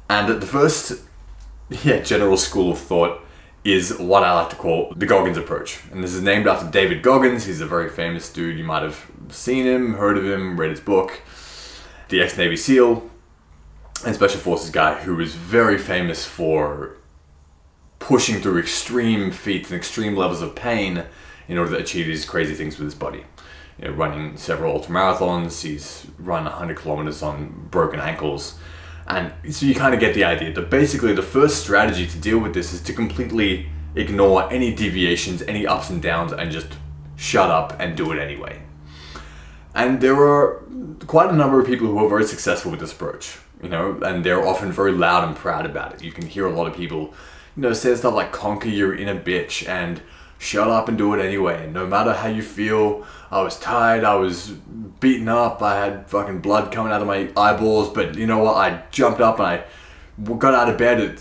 And 0.10 0.42
the 0.42 0.48
first, 0.48 1.02
yeah, 1.84 2.00
general 2.00 2.38
school 2.38 2.72
of 2.72 2.80
thought 2.80 3.22
is 3.63 3.98
what 3.98 4.24
I 4.24 4.34
like 4.34 4.50
to 4.51 4.56
call 4.56 4.94
the 4.96 5.06
Goggins 5.06 5.38
approach. 5.38 5.80
And 5.92 6.04
this 6.04 6.13
is 6.13 6.22
named 6.22 6.48
after 6.48 6.70
David 6.70 7.04
Goggins. 7.04 7.46
He's 7.46 7.62
a 7.62 7.66
very 7.66 7.89
famous 7.89 8.32
dude. 8.32 8.58
You 8.58 8.63
might 8.63 8.84
have 8.84 9.10
seen 9.30 9.66
him, 9.66 9.96
heard 9.96 10.18
of 10.18 10.25
him, 10.25 10.60
read 10.60 10.72
his 10.72 10.80
book. 10.80 11.22
The 12.08 12.22
ex 12.22 12.38
Navy 12.38 12.56
SEAL 12.56 13.10
and 14.06 14.16
Special 14.16 14.39
Forces 14.39 14.70
guy 14.70 14.96
who 15.01 15.16
was 15.16 15.36
very 15.36 15.78
famous 15.78 16.25
for 16.25 16.96
pushing 18.00 18.42
through 18.42 18.60
extreme 18.60 19.30
feats 19.30 19.70
and 19.70 19.78
extreme 19.78 20.16
levels 20.16 20.42
of 20.42 20.56
pain 20.56 21.04
in 21.48 21.58
order 21.58 21.72
to 21.72 21.84
achieve 21.84 22.08
these 22.08 22.25
crazy 22.25 22.56
things 22.56 22.78
with 22.78 22.86
his 22.86 22.96
body 22.96 23.25
you 23.82 23.88
know, 23.88 23.94
running 23.94 24.38
several 24.38 24.75
ultra 24.75 24.94
marathons. 24.94 25.62
He's 25.62 26.08
run 26.18 26.46
100 26.46 26.78
kilometers 26.78 27.22
on 27.22 27.68
broken 27.70 28.00
ankles. 28.00 28.58
And 29.10 29.34
so 29.54 29.66
you 29.66 29.74
kind 29.74 29.94
of 29.94 30.00
get 30.00 30.13
the 30.13 30.24
idea 30.24 30.54
that 30.54 30.70
basically 30.70 31.13
the 31.13 31.24
first 31.24 31.63
strategy 31.63 32.06
to 32.06 32.18
deal 32.20 32.38
with 32.38 32.54
this 32.54 32.74
is 32.74 32.82
to 32.82 32.94
completely 32.94 33.68
ignore 33.96 34.51
any 34.54 34.74
deviations, 34.74 35.42
any 35.44 35.66
ups 35.66 35.89
and 35.89 36.01
downs, 36.01 36.32
and 36.32 36.51
just 36.51 36.68
shut 37.16 37.50
up 37.50 37.75
and 37.80 37.98
do 37.98 38.12
it 38.12 38.20
anyway. 38.20 38.62
And 39.74 40.00
there 40.00 40.16
are 40.16 40.63
quite 41.08 41.30
a 41.30 41.36
number 41.36 41.60
of 41.60 41.66
people 41.66 41.88
who 41.88 41.98
are 42.06 42.10
very 42.10 42.24
successful 42.24 42.70
with 42.70 42.80
this 42.80 42.92
approach, 42.92 43.38
you 43.63 43.70
know, 43.70 44.00
and 44.04 44.24
they're 44.24 44.46
often 44.46 44.72
very 44.72 44.92
loud 44.92 45.28
and 45.28 45.36
proud 45.36 45.66
about 45.66 45.94
it. 45.94 46.04
You 46.04 46.12
can 46.12 46.28
hear 46.28 46.46
a 46.46 46.51
lot 46.51 46.68
of 46.68 46.75
people, 46.75 47.13
you 47.56 47.63
know, 47.63 47.74
say 47.74 47.96
stuff 47.96 48.13
like 48.13 48.32
conquer 48.32 48.70
your 48.70 48.96
inner 48.96 49.20
bitch 49.20 49.68
and 49.68 50.01
shut 50.39 50.69
up 50.69 50.88
and 50.88 50.98
do 50.98 51.13
it 51.13 51.24
anyway. 51.24 51.65
And 51.65 51.74
no 51.74 51.86
matter 51.86 52.13
how 52.13 52.29
you 52.29 52.41
feel, 52.41 53.05
I 53.29 53.41
was 53.41 53.60
tired, 53.60 54.03
I 54.03 54.15
was 54.15 54.50
beaten 55.00 55.27
up, 55.27 55.62
I 55.62 55.75
had 55.86 56.10
fucking 56.10 56.39
blood 56.39 56.72
coming 56.72 56.91
out 56.91 57.01
of 57.01 57.08
my 57.08 57.29
eyeballs, 57.38 57.89
but 57.89 58.15
you 58.15 58.25
know 58.25 58.39
what? 58.39 58.55
I 58.55 58.84
jumped 58.89 59.22
up 59.22 59.39
and 59.39 59.48
I 59.48 59.63
got 60.38 60.55
out 60.55 60.69
of 60.69 60.77
bed 60.77 61.00
at 61.00 61.17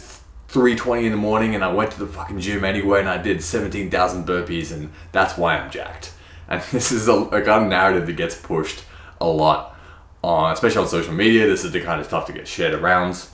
3.20 0.48 1.04
in 1.04 1.10
the 1.10 1.18
morning 1.18 1.54
and 1.54 1.62
I 1.62 1.72
went 1.72 1.90
to 1.92 1.98
the 1.98 2.06
fucking 2.06 2.40
gym 2.40 2.64
anyway 2.64 3.00
and 3.00 3.08
I 3.08 3.18
did 3.18 3.42
17,000 3.42 4.26
burpees 4.26 4.72
and 4.72 4.90
that's 5.12 5.36
why 5.36 5.58
I'm 5.58 5.70
jacked. 5.70 6.12
And 6.48 6.62
this 6.72 6.92
is 6.92 7.08
a, 7.08 7.14
a 7.14 7.42
kind 7.42 7.64
of 7.64 7.68
narrative 7.68 8.06
that 8.06 8.14
gets 8.14 8.40
pushed 8.40 8.84
a 9.20 9.26
lot, 9.26 9.76
on, 10.22 10.52
especially 10.52 10.82
on 10.82 10.88
social 10.88 11.12
media. 11.12 11.46
This 11.46 11.64
is 11.64 11.72
the 11.72 11.80
kind 11.80 12.00
of 12.00 12.06
stuff 12.06 12.26
to 12.26 12.32
get 12.32 12.46
shared 12.46 12.74
around. 12.74 13.26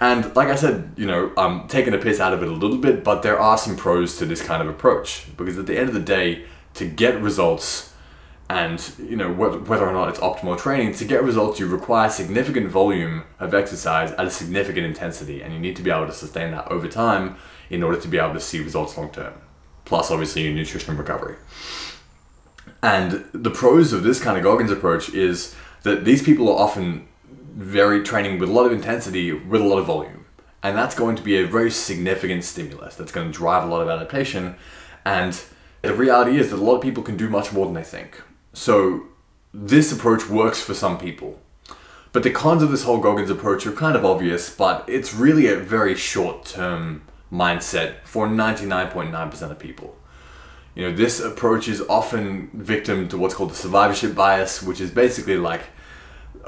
And 0.00 0.34
like 0.34 0.48
I 0.48 0.54
said, 0.54 0.94
you 0.96 1.06
know, 1.06 1.30
I'm 1.36 1.68
taking 1.68 1.92
a 1.92 1.98
piss 1.98 2.20
out 2.20 2.32
of 2.32 2.42
it 2.42 2.48
a 2.48 2.52
little 2.52 2.78
bit, 2.78 3.04
but 3.04 3.22
there 3.22 3.38
are 3.38 3.58
some 3.58 3.76
pros 3.76 4.16
to 4.16 4.24
this 4.24 4.42
kind 4.42 4.62
of 4.62 4.68
approach. 4.68 5.26
Because 5.36 5.58
at 5.58 5.66
the 5.66 5.78
end 5.78 5.88
of 5.88 5.94
the 5.94 6.00
day, 6.00 6.46
to 6.74 6.86
get 6.86 7.20
results 7.20 7.92
and 8.48 8.92
you 8.98 9.14
know 9.14 9.32
whether 9.32 9.86
or 9.86 9.92
not 9.92 10.08
it's 10.08 10.18
optimal 10.18 10.58
training 10.58 10.92
to 10.92 11.04
get 11.04 11.22
results 11.22 11.60
you 11.60 11.68
require 11.68 12.10
significant 12.10 12.68
volume 12.68 13.22
of 13.38 13.54
exercise 13.54 14.10
at 14.12 14.26
a 14.26 14.30
significant 14.30 14.84
intensity. 14.84 15.40
And 15.40 15.52
you 15.54 15.60
need 15.60 15.76
to 15.76 15.82
be 15.82 15.90
able 15.90 16.06
to 16.06 16.12
sustain 16.12 16.50
that 16.52 16.66
over 16.68 16.88
time 16.88 17.36
in 17.68 17.82
order 17.82 18.00
to 18.00 18.08
be 18.08 18.18
able 18.18 18.34
to 18.34 18.40
see 18.40 18.60
results 18.60 18.96
long 18.96 19.10
term. 19.10 19.34
Plus 19.84 20.10
obviously 20.10 20.42
your 20.42 20.54
nutrition 20.54 20.90
and 20.90 20.98
recovery. 20.98 21.36
And 22.82 23.28
the 23.32 23.50
pros 23.50 23.92
of 23.92 24.02
this 24.02 24.20
kind 24.20 24.36
of 24.36 24.42
goggins 24.42 24.70
approach 24.70 25.10
is 25.10 25.54
that 25.82 26.04
these 26.04 26.22
people 26.22 26.48
are 26.48 26.58
often 26.58 27.06
very 27.54 28.02
training 28.02 28.38
with 28.38 28.48
a 28.48 28.52
lot 28.52 28.66
of 28.66 28.72
intensity 28.72 29.32
with 29.32 29.60
a 29.60 29.64
lot 29.64 29.78
of 29.78 29.86
volume. 29.86 30.26
And 30.62 30.76
that's 30.76 30.94
going 30.94 31.16
to 31.16 31.22
be 31.22 31.36
a 31.36 31.46
very 31.46 31.70
significant 31.70 32.44
stimulus 32.44 32.94
that's 32.94 33.12
going 33.12 33.32
to 33.32 33.36
drive 33.36 33.64
a 33.64 33.66
lot 33.66 33.80
of 33.80 33.88
adaptation. 33.88 34.56
And 35.04 35.40
the 35.82 35.94
reality 35.94 36.38
is 36.38 36.50
that 36.50 36.56
a 36.56 36.62
lot 36.62 36.76
of 36.76 36.82
people 36.82 37.02
can 37.02 37.16
do 37.16 37.28
much 37.28 37.52
more 37.52 37.64
than 37.64 37.74
they 37.74 37.82
think. 37.82 38.22
So 38.52 39.06
this 39.54 39.90
approach 39.90 40.28
works 40.28 40.60
for 40.60 40.74
some 40.74 40.98
people. 40.98 41.40
But 42.12 42.24
the 42.24 42.30
cons 42.30 42.62
of 42.62 42.70
this 42.70 42.82
whole 42.82 42.98
Goggins 42.98 43.30
approach 43.30 43.66
are 43.66 43.72
kind 43.72 43.96
of 43.96 44.04
obvious, 44.04 44.54
but 44.54 44.84
it's 44.88 45.14
really 45.14 45.46
a 45.46 45.56
very 45.56 45.94
short 45.94 46.44
term 46.44 47.02
mindset 47.32 48.02
for 48.04 48.26
99.9% 48.26 49.50
of 49.50 49.58
people. 49.58 49.96
You 50.74 50.88
know, 50.88 50.96
this 50.96 51.20
approach 51.20 51.68
is 51.68 51.80
often 51.82 52.50
victim 52.52 53.08
to 53.08 53.18
what's 53.18 53.34
called 53.34 53.50
the 53.50 53.56
survivorship 53.56 54.14
bias, 54.14 54.62
which 54.62 54.80
is 54.80 54.90
basically 54.90 55.36
like 55.36 55.62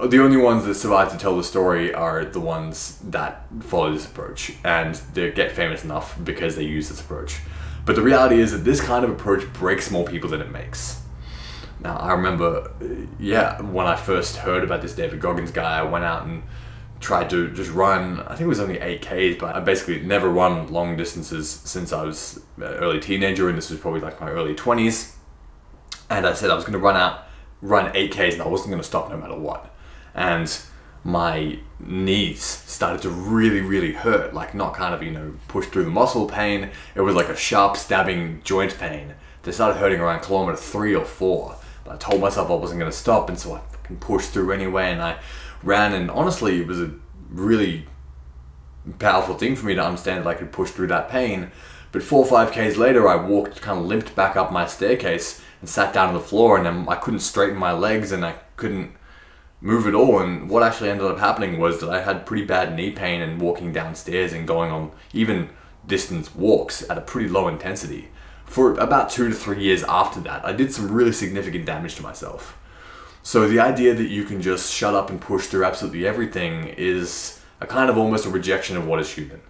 the 0.00 0.22
only 0.22 0.36
ones 0.36 0.64
that 0.64 0.74
survive 0.74 1.12
to 1.12 1.18
tell 1.18 1.36
the 1.36 1.44
story 1.44 1.92
are 1.92 2.24
the 2.24 2.40
ones 2.40 2.98
that 3.04 3.46
follow 3.60 3.92
this 3.92 4.06
approach 4.06 4.52
and 4.64 4.94
they 5.14 5.30
get 5.30 5.52
famous 5.52 5.84
enough 5.84 6.16
because 6.22 6.56
they 6.56 6.64
use 6.64 6.88
this 6.88 7.00
approach. 7.00 7.40
But 7.84 7.96
the 7.96 8.02
reality 8.02 8.40
is 8.40 8.52
that 8.52 8.58
this 8.58 8.80
kind 8.80 9.04
of 9.04 9.10
approach 9.10 9.52
breaks 9.52 9.90
more 9.90 10.04
people 10.04 10.30
than 10.30 10.40
it 10.40 10.50
makes. 10.50 11.02
Now, 11.80 11.96
I 11.96 12.12
remember, 12.12 12.70
uh, 12.80 12.86
yeah, 13.18 13.60
when 13.60 13.86
I 13.86 13.96
first 13.96 14.36
heard 14.36 14.62
about 14.62 14.82
this 14.82 14.94
David 14.94 15.20
Goggins 15.20 15.50
guy, 15.50 15.80
I 15.80 15.82
went 15.82 16.04
out 16.04 16.24
and 16.24 16.44
tried 17.00 17.28
to 17.30 17.50
just 17.50 17.72
run, 17.72 18.20
I 18.20 18.28
think 18.28 18.42
it 18.42 18.46
was 18.46 18.60
only 18.60 18.76
8Ks, 18.76 19.38
but 19.38 19.56
I 19.56 19.60
basically 19.60 20.00
never 20.00 20.28
run 20.28 20.72
long 20.72 20.96
distances 20.96 21.50
since 21.50 21.92
I 21.92 22.04
was 22.04 22.40
an 22.56 22.62
early 22.62 23.00
teenager, 23.00 23.48
and 23.48 23.58
this 23.58 23.68
was 23.68 23.80
probably 23.80 24.00
like 24.00 24.20
my 24.20 24.30
early 24.30 24.54
20s. 24.54 25.16
And 26.08 26.24
I 26.24 26.34
said 26.34 26.50
I 26.50 26.54
was 26.54 26.62
going 26.62 26.74
to 26.74 26.78
run 26.78 26.96
out, 26.96 27.26
run 27.60 27.92
8Ks, 27.92 28.34
and 28.34 28.42
I 28.42 28.46
wasn't 28.46 28.70
going 28.70 28.80
to 28.80 28.86
stop 28.86 29.10
no 29.10 29.16
matter 29.16 29.36
what 29.36 29.72
and 30.14 30.60
my 31.04 31.58
knees 31.80 32.42
started 32.42 33.02
to 33.02 33.10
really, 33.10 33.60
really 33.60 33.92
hurt. 33.92 34.32
Like, 34.34 34.54
not 34.54 34.74
kind 34.74 34.94
of, 34.94 35.02
you 35.02 35.10
know, 35.10 35.34
push 35.48 35.66
through 35.66 35.84
the 35.84 35.90
muscle 35.90 36.26
pain. 36.26 36.70
It 36.94 37.00
was 37.00 37.14
like 37.14 37.28
a 37.28 37.36
sharp 37.36 37.76
stabbing 37.76 38.40
joint 38.44 38.78
pain. 38.78 39.14
They 39.42 39.52
started 39.52 39.78
hurting 39.78 40.00
around 40.00 40.22
kilometer 40.22 40.56
three 40.56 40.94
or 40.94 41.04
four. 41.04 41.56
But 41.84 41.94
I 41.94 41.96
told 41.96 42.20
myself 42.20 42.50
I 42.50 42.54
wasn't 42.54 42.78
going 42.78 42.90
to 42.90 42.96
stop, 42.96 43.28
and 43.28 43.38
so 43.38 43.54
I 43.54 43.60
fucking 43.60 43.96
pushed 43.96 44.30
through 44.30 44.52
anyway. 44.52 44.92
And 44.92 45.02
I 45.02 45.18
ran, 45.62 45.92
and 45.92 46.10
honestly, 46.10 46.60
it 46.60 46.66
was 46.66 46.80
a 46.80 46.92
really 47.28 47.86
powerful 48.98 49.34
thing 49.34 49.56
for 49.56 49.66
me 49.66 49.74
to 49.74 49.84
understand 49.84 50.24
that 50.24 50.30
I 50.30 50.34
could 50.34 50.52
push 50.52 50.70
through 50.70 50.88
that 50.88 51.08
pain. 51.08 51.50
But 51.90 52.02
four 52.02 52.20
or 52.20 52.26
five 52.26 52.52
Ks 52.52 52.76
later, 52.76 53.08
I 53.08 53.16
walked, 53.16 53.60
kind 53.60 53.78
of 53.78 53.86
limped 53.86 54.14
back 54.14 54.36
up 54.36 54.52
my 54.52 54.66
staircase 54.66 55.42
and 55.60 55.68
sat 55.68 55.92
down 55.92 56.08
on 56.08 56.14
the 56.14 56.20
floor, 56.20 56.56
and 56.56 56.88
I 56.88 56.96
couldn't 56.96 57.20
straighten 57.20 57.58
my 57.58 57.72
legs 57.72 58.12
and 58.12 58.24
I 58.24 58.36
couldn't 58.56 58.92
move 59.62 59.86
at 59.86 59.94
all. 59.94 60.18
And 60.18 60.50
what 60.50 60.62
actually 60.62 60.90
ended 60.90 61.06
up 61.06 61.18
happening 61.18 61.58
was 61.58 61.80
that 61.80 61.88
I 61.88 62.02
had 62.02 62.26
pretty 62.26 62.44
bad 62.44 62.74
knee 62.74 62.90
pain 62.90 63.22
and 63.22 63.40
walking 63.40 63.72
downstairs 63.72 64.32
and 64.32 64.46
going 64.46 64.70
on 64.70 64.92
even 65.14 65.48
distance 65.86 66.34
walks 66.34 66.88
at 66.90 66.98
a 66.98 67.00
pretty 67.00 67.28
low 67.28 67.48
intensity. 67.48 68.08
For 68.44 68.74
about 68.74 69.08
two 69.08 69.28
to 69.28 69.34
three 69.34 69.62
years 69.62 69.82
after 69.84 70.20
that, 70.20 70.44
I 70.44 70.52
did 70.52 70.74
some 70.74 70.92
really 70.92 71.12
significant 71.12 71.64
damage 71.64 71.94
to 71.94 72.02
myself. 72.02 72.58
So 73.22 73.48
the 73.48 73.60
idea 73.60 73.94
that 73.94 74.08
you 74.08 74.24
can 74.24 74.42
just 74.42 74.72
shut 74.72 74.94
up 74.94 75.08
and 75.08 75.20
push 75.20 75.46
through 75.46 75.64
absolutely 75.64 76.06
everything 76.06 76.66
is 76.76 77.40
a 77.60 77.66
kind 77.66 77.88
of 77.88 77.96
almost 77.96 78.26
a 78.26 78.30
rejection 78.30 78.76
of 78.76 78.86
what 78.86 78.98
is 79.00 79.12
human. 79.12 79.40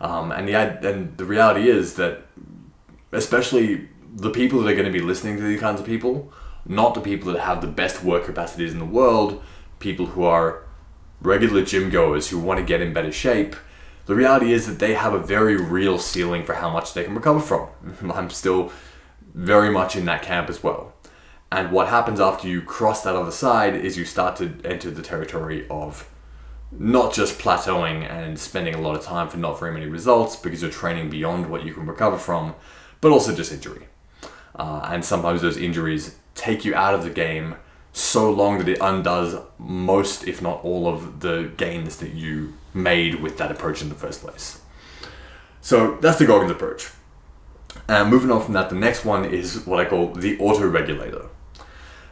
Um, 0.00 0.32
and 0.32 0.48
the 0.48 0.54
and 0.54 1.16
the 1.16 1.24
reality 1.24 1.68
is 1.68 1.94
that, 1.94 2.22
especially 3.10 3.88
the 4.14 4.30
people 4.30 4.60
that 4.60 4.70
are 4.70 4.74
going 4.74 4.86
to 4.86 4.92
be 4.92 5.00
listening 5.00 5.36
to 5.36 5.42
these 5.42 5.60
kinds 5.60 5.80
of 5.80 5.86
people, 5.86 6.32
not 6.64 6.94
the 6.94 7.00
people 7.00 7.32
that 7.32 7.40
have 7.40 7.60
the 7.60 7.66
best 7.66 8.02
work 8.02 8.24
capacities 8.24 8.72
in 8.72 8.78
the 8.78 8.84
world, 8.84 9.42
people 9.78 10.06
who 10.06 10.24
are 10.24 10.64
regular 11.20 11.64
gym 11.64 11.90
goers 11.90 12.28
who 12.28 12.38
want 12.38 12.58
to 12.58 12.64
get 12.64 12.80
in 12.80 12.92
better 12.92 13.12
shape. 13.12 13.56
The 14.06 14.14
reality 14.14 14.52
is 14.52 14.66
that 14.66 14.78
they 14.78 14.94
have 14.94 15.14
a 15.14 15.18
very 15.18 15.56
real 15.56 15.98
ceiling 15.98 16.44
for 16.44 16.54
how 16.54 16.70
much 16.70 16.94
they 16.94 17.04
can 17.04 17.14
recover 17.14 17.40
from. 17.40 17.68
I'm 18.12 18.30
still 18.30 18.72
very 19.34 19.70
much 19.70 19.96
in 19.96 20.04
that 20.06 20.22
camp 20.22 20.48
as 20.48 20.62
well. 20.62 20.92
And 21.50 21.70
what 21.70 21.88
happens 21.88 22.18
after 22.18 22.48
you 22.48 22.62
cross 22.62 23.02
that 23.02 23.14
other 23.14 23.30
side 23.30 23.76
is 23.76 23.98
you 23.98 24.04
start 24.04 24.36
to 24.36 24.54
enter 24.64 24.90
the 24.90 25.02
territory 25.02 25.66
of 25.68 26.08
not 26.70 27.12
just 27.12 27.38
plateauing 27.38 28.10
and 28.10 28.38
spending 28.38 28.74
a 28.74 28.80
lot 28.80 28.96
of 28.96 29.04
time 29.04 29.28
for 29.28 29.36
not 29.36 29.60
very 29.60 29.72
many 29.72 29.86
results 29.86 30.34
because 30.34 30.62
you're 30.62 30.70
training 30.70 31.10
beyond 31.10 31.50
what 31.50 31.64
you 31.64 31.74
can 31.74 31.86
recover 31.86 32.16
from, 32.16 32.54
but 33.02 33.12
also 33.12 33.34
just 33.34 33.52
injury. 33.52 33.86
Uh, 34.56 34.88
and 34.90 35.04
sometimes 35.04 35.42
those 35.42 35.58
injuries 35.58 36.16
take 36.34 36.64
you 36.64 36.74
out 36.74 36.94
of 36.94 37.04
the 37.04 37.10
game 37.10 37.56
so 37.92 38.30
long 38.30 38.58
that 38.58 38.68
it 38.68 38.78
undoes 38.80 39.40
most, 39.58 40.26
if 40.26 40.40
not 40.40 40.64
all, 40.64 40.88
of 40.88 41.20
the 41.20 41.52
gains 41.56 41.96
that 41.98 42.12
you 42.12 42.54
made 42.72 43.16
with 43.16 43.36
that 43.38 43.50
approach 43.50 43.82
in 43.82 43.88
the 43.88 43.94
first 43.94 44.22
place. 44.22 44.60
So 45.60 45.96
that's 45.96 46.18
the 46.18 46.26
Goggins 46.26 46.50
approach. 46.50 46.90
And 47.88 48.10
moving 48.10 48.30
on 48.30 48.42
from 48.42 48.54
that, 48.54 48.70
the 48.70 48.76
next 48.76 49.04
one 49.04 49.24
is 49.24 49.66
what 49.66 49.80
I 49.80 49.88
call 49.88 50.12
the 50.12 50.38
auto 50.38 50.66
regulator. 50.66 51.26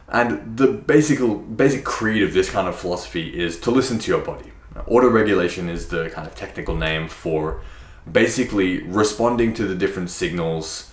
And 0.07 0.57
the 0.57 0.67
basic 0.67 1.19
basic 1.55 1.83
creed 1.83 2.23
of 2.23 2.33
this 2.33 2.49
kind 2.49 2.67
of 2.67 2.75
philosophy 2.75 3.39
is 3.39 3.59
to 3.61 3.71
listen 3.71 3.97
to 3.99 4.11
your 4.11 4.21
body. 4.21 4.51
Auto 4.87 5.09
regulation 5.09 5.69
is 5.69 5.87
the 5.87 6.09
kind 6.09 6.27
of 6.27 6.35
technical 6.35 6.75
name 6.75 7.07
for 7.07 7.61
basically 8.09 8.83
responding 8.83 9.53
to 9.53 9.65
the 9.65 9.75
different 9.75 10.09
signals 10.09 10.90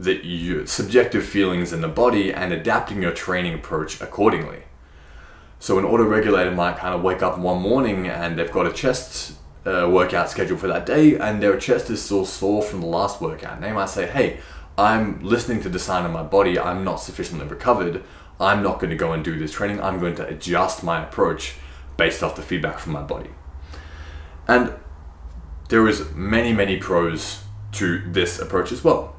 that 0.00 0.24
you 0.24 0.66
subjective 0.66 1.24
feelings 1.24 1.72
in 1.72 1.82
the 1.82 1.88
body 1.88 2.32
and 2.32 2.52
adapting 2.52 3.02
your 3.02 3.12
training 3.12 3.54
approach 3.54 4.00
accordingly. 4.00 4.64
So 5.58 5.78
an 5.78 5.84
auto 5.84 6.04
regulator 6.04 6.50
might 6.50 6.78
kind 6.78 6.94
of 6.94 7.02
wake 7.02 7.22
up 7.22 7.38
one 7.38 7.60
morning 7.60 8.08
and 8.08 8.38
they've 8.38 8.50
got 8.50 8.66
a 8.66 8.72
chest 8.72 9.34
uh, 9.66 9.86
workout 9.92 10.30
scheduled 10.30 10.60
for 10.60 10.68
that 10.68 10.86
day 10.86 11.18
and 11.18 11.42
their 11.42 11.58
chest 11.58 11.90
is 11.90 12.02
still 12.02 12.24
sore 12.24 12.62
from 12.62 12.80
the 12.80 12.86
last 12.86 13.20
workout. 13.20 13.54
And 13.56 13.62
they 13.62 13.72
might 13.72 13.90
say, 13.90 14.06
"Hey, 14.06 14.40
I'm 14.78 15.20
listening 15.20 15.60
to 15.62 15.68
the 15.68 15.78
sign 15.78 16.06
of 16.06 16.12
my 16.12 16.22
body. 16.22 16.58
I'm 16.58 16.82
not 16.82 16.96
sufficiently 16.96 17.46
recovered. 17.46 18.02
I'm 18.40 18.62
not 18.62 18.80
going 18.80 18.88
to 18.88 18.96
go 18.96 19.12
and 19.12 19.22
do 19.22 19.38
this 19.38 19.52
training. 19.52 19.82
I'm 19.82 20.00
going 20.00 20.14
to 20.14 20.26
adjust 20.26 20.82
my 20.82 21.04
approach 21.04 21.56
based 21.98 22.22
off 22.22 22.36
the 22.36 22.42
feedback 22.42 22.78
from 22.78 22.92
my 22.92 23.02
body. 23.02 23.30
And 24.48 24.72
there 25.68 25.86
is 25.86 26.10
many, 26.14 26.54
many 26.54 26.78
pros 26.78 27.42
to 27.72 28.00
this 28.10 28.38
approach 28.38 28.72
as 28.72 28.82
well. 28.82 29.14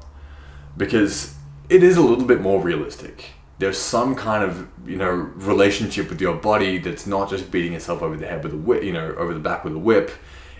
Because 0.76 1.34
it 1.68 1.82
is 1.82 1.96
a 1.96 2.02
little 2.02 2.24
bit 2.24 2.40
more 2.40 2.60
realistic. 2.60 3.30
There's 3.58 3.78
some 3.78 4.14
kind 4.14 4.42
of, 4.42 4.68
you 4.86 4.96
know, 4.96 5.10
relationship 5.10 6.08
with 6.10 6.20
your 6.20 6.34
body 6.36 6.78
that's 6.78 7.06
not 7.06 7.30
just 7.30 7.50
beating 7.50 7.74
itself 7.74 8.02
over 8.02 8.16
the 8.16 8.26
head 8.26 8.42
with 8.42 8.52
a 8.52 8.56
whip, 8.56 8.82
you 8.82 8.92
know, 8.92 9.14
over 9.16 9.32
the 9.32 9.40
back 9.40 9.64
with 9.64 9.74
a 9.74 9.78
whip. 9.78 10.10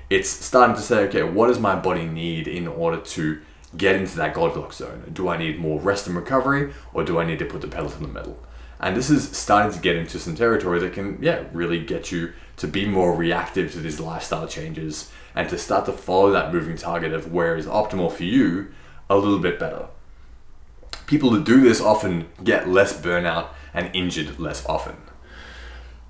It's 0.08 0.28
starting 0.28 0.76
to 0.76 0.82
say, 0.82 1.04
okay, 1.04 1.22
what 1.22 1.48
does 1.48 1.58
my 1.58 1.74
body 1.74 2.04
need 2.04 2.46
in 2.46 2.68
order 2.68 2.98
to 2.98 3.40
get 3.76 3.96
into 3.96 4.16
that 4.16 4.34
Goldilocks 4.34 4.76
zone? 4.76 5.10
Do 5.12 5.28
I 5.28 5.36
need 5.36 5.58
more 5.58 5.80
rest 5.80 6.06
and 6.06 6.14
recovery 6.14 6.72
or 6.92 7.04
do 7.04 7.18
I 7.18 7.24
need 7.24 7.38
to 7.38 7.46
put 7.46 7.62
the 7.62 7.68
pedal 7.68 7.90
to 7.90 7.98
the 7.98 8.08
metal? 8.08 8.38
And 8.78 8.96
this 8.96 9.10
is 9.10 9.36
starting 9.36 9.72
to 9.72 9.80
get 9.80 9.96
into 9.96 10.18
some 10.18 10.34
territory 10.34 10.80
that 10.80 10.92
can, 10.92 11.18
yeah, 11.22 11.44
really 11.52 11.78
get 11.78 12.10
you 12.10 12.32
to 12.56 12.66
be 12.66 12.84
more 12.84 13.14
reactive 13.14 13.72
to 13.72 13.80
these 13.80 14.00
lifestyle 14.00 14.46
changes 14.48 15.10
and 15.34 15.48
to 15.48 15.56
start 15.56 15.86
to 15.86 15.92
follow 15.92 16.30
that 16.32 16.52
moving 16.52 16.76
target 16.76 17.12
of 17.12 17.32
where 17.32 17.56
is 17.56 17.66
optimal 17.66 18.10
for 18.12 18.24
you 18.24 18.72
a 19.08 19.16
little 19.16 19.38
bit 19.38 19.58
better. 19.58 19.86
People 21.06 21.30
that 21.30 21.44
do 21.44 21.60
this 21.60 21.80
often 21.80 22.28
get 22.42 22.68
less 22.68 22.98
burnout 22.98 23.48
and 23.74 23.94
injured 23.94 24.38
less 24.38 24.64
often. 24.66 24.96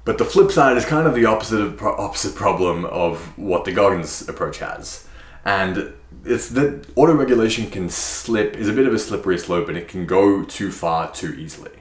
But 0.04 0.18
the 0.18 0.24
flip 0.24 0.50
side 0.50 0.76
is 0.76 0.84
kind 0.84 1.06
of 1.06 1.14
the 1.14 1.26
opposite 1.26 1.60
of 1.60 1.76
pro- 1.76 1.96
opposite 1.96 2.34
problem 2.34 2.84
of 2.84 3.36
what 3.38 3.64
the 3.64 3.72
Goggins 3.72 4.28
approach 4.28 4.58
has. 4.58 5.06
And 5.44 5.92
it's 6.24 6.48
that 6.50 6.86
auto 6.96 7.14
regulation 7.14 7.70
can 7.70 7.88
slip 7.88 8.56
is 8.56 8.68
a 8.68 8.72
bit 8.72 8.86
of 8.86 8.94
a 8.94 8.98
slippery 8.98 9.38
slope 9.38 9.68
and 9.68 9.76
it 9.76 9.88
can 9.88 10.06
go 10.06 10.44
too 10.44 10.70
far 10.70 11.10
too 11.12 11.34
easily. 11.34 11.72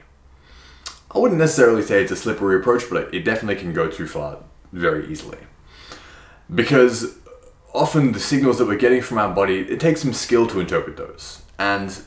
I 1.10 1.18
wouldn't 1.18 1.38
necessarily 1.38 1.82
say 1.82 2.02
it's 2.02 2.12
a 2.12 2.16
slippery 2.16 2.56
approach, 2.56 2.84
but 2.88 3.12
it 3.14 3.24
definitely 3.24 3.60
can 3.60 3.72
go 3.72 3.88
too 3.88 4.06
far 4.06 4.38
very 4.72 5.06
easily. 5.10 5.38
Because 6.52 7.18
often 7.74 8.12
the 8.12 8.20
signals 8.20 8.58
that 8.58 8.66
we're 8.66 8.76
getting 8.76 9.02
from 9.02 9.18
our 9.18 9.32
body, 9.34 9.60
it 9.60 9.78
takes 9.78 10.02
some 10.02 10.12
skill 10.12 10.46
to 10.46 10.60
interpret 10.60 10.96
those. 10.96 11.42
And 11.58 12.02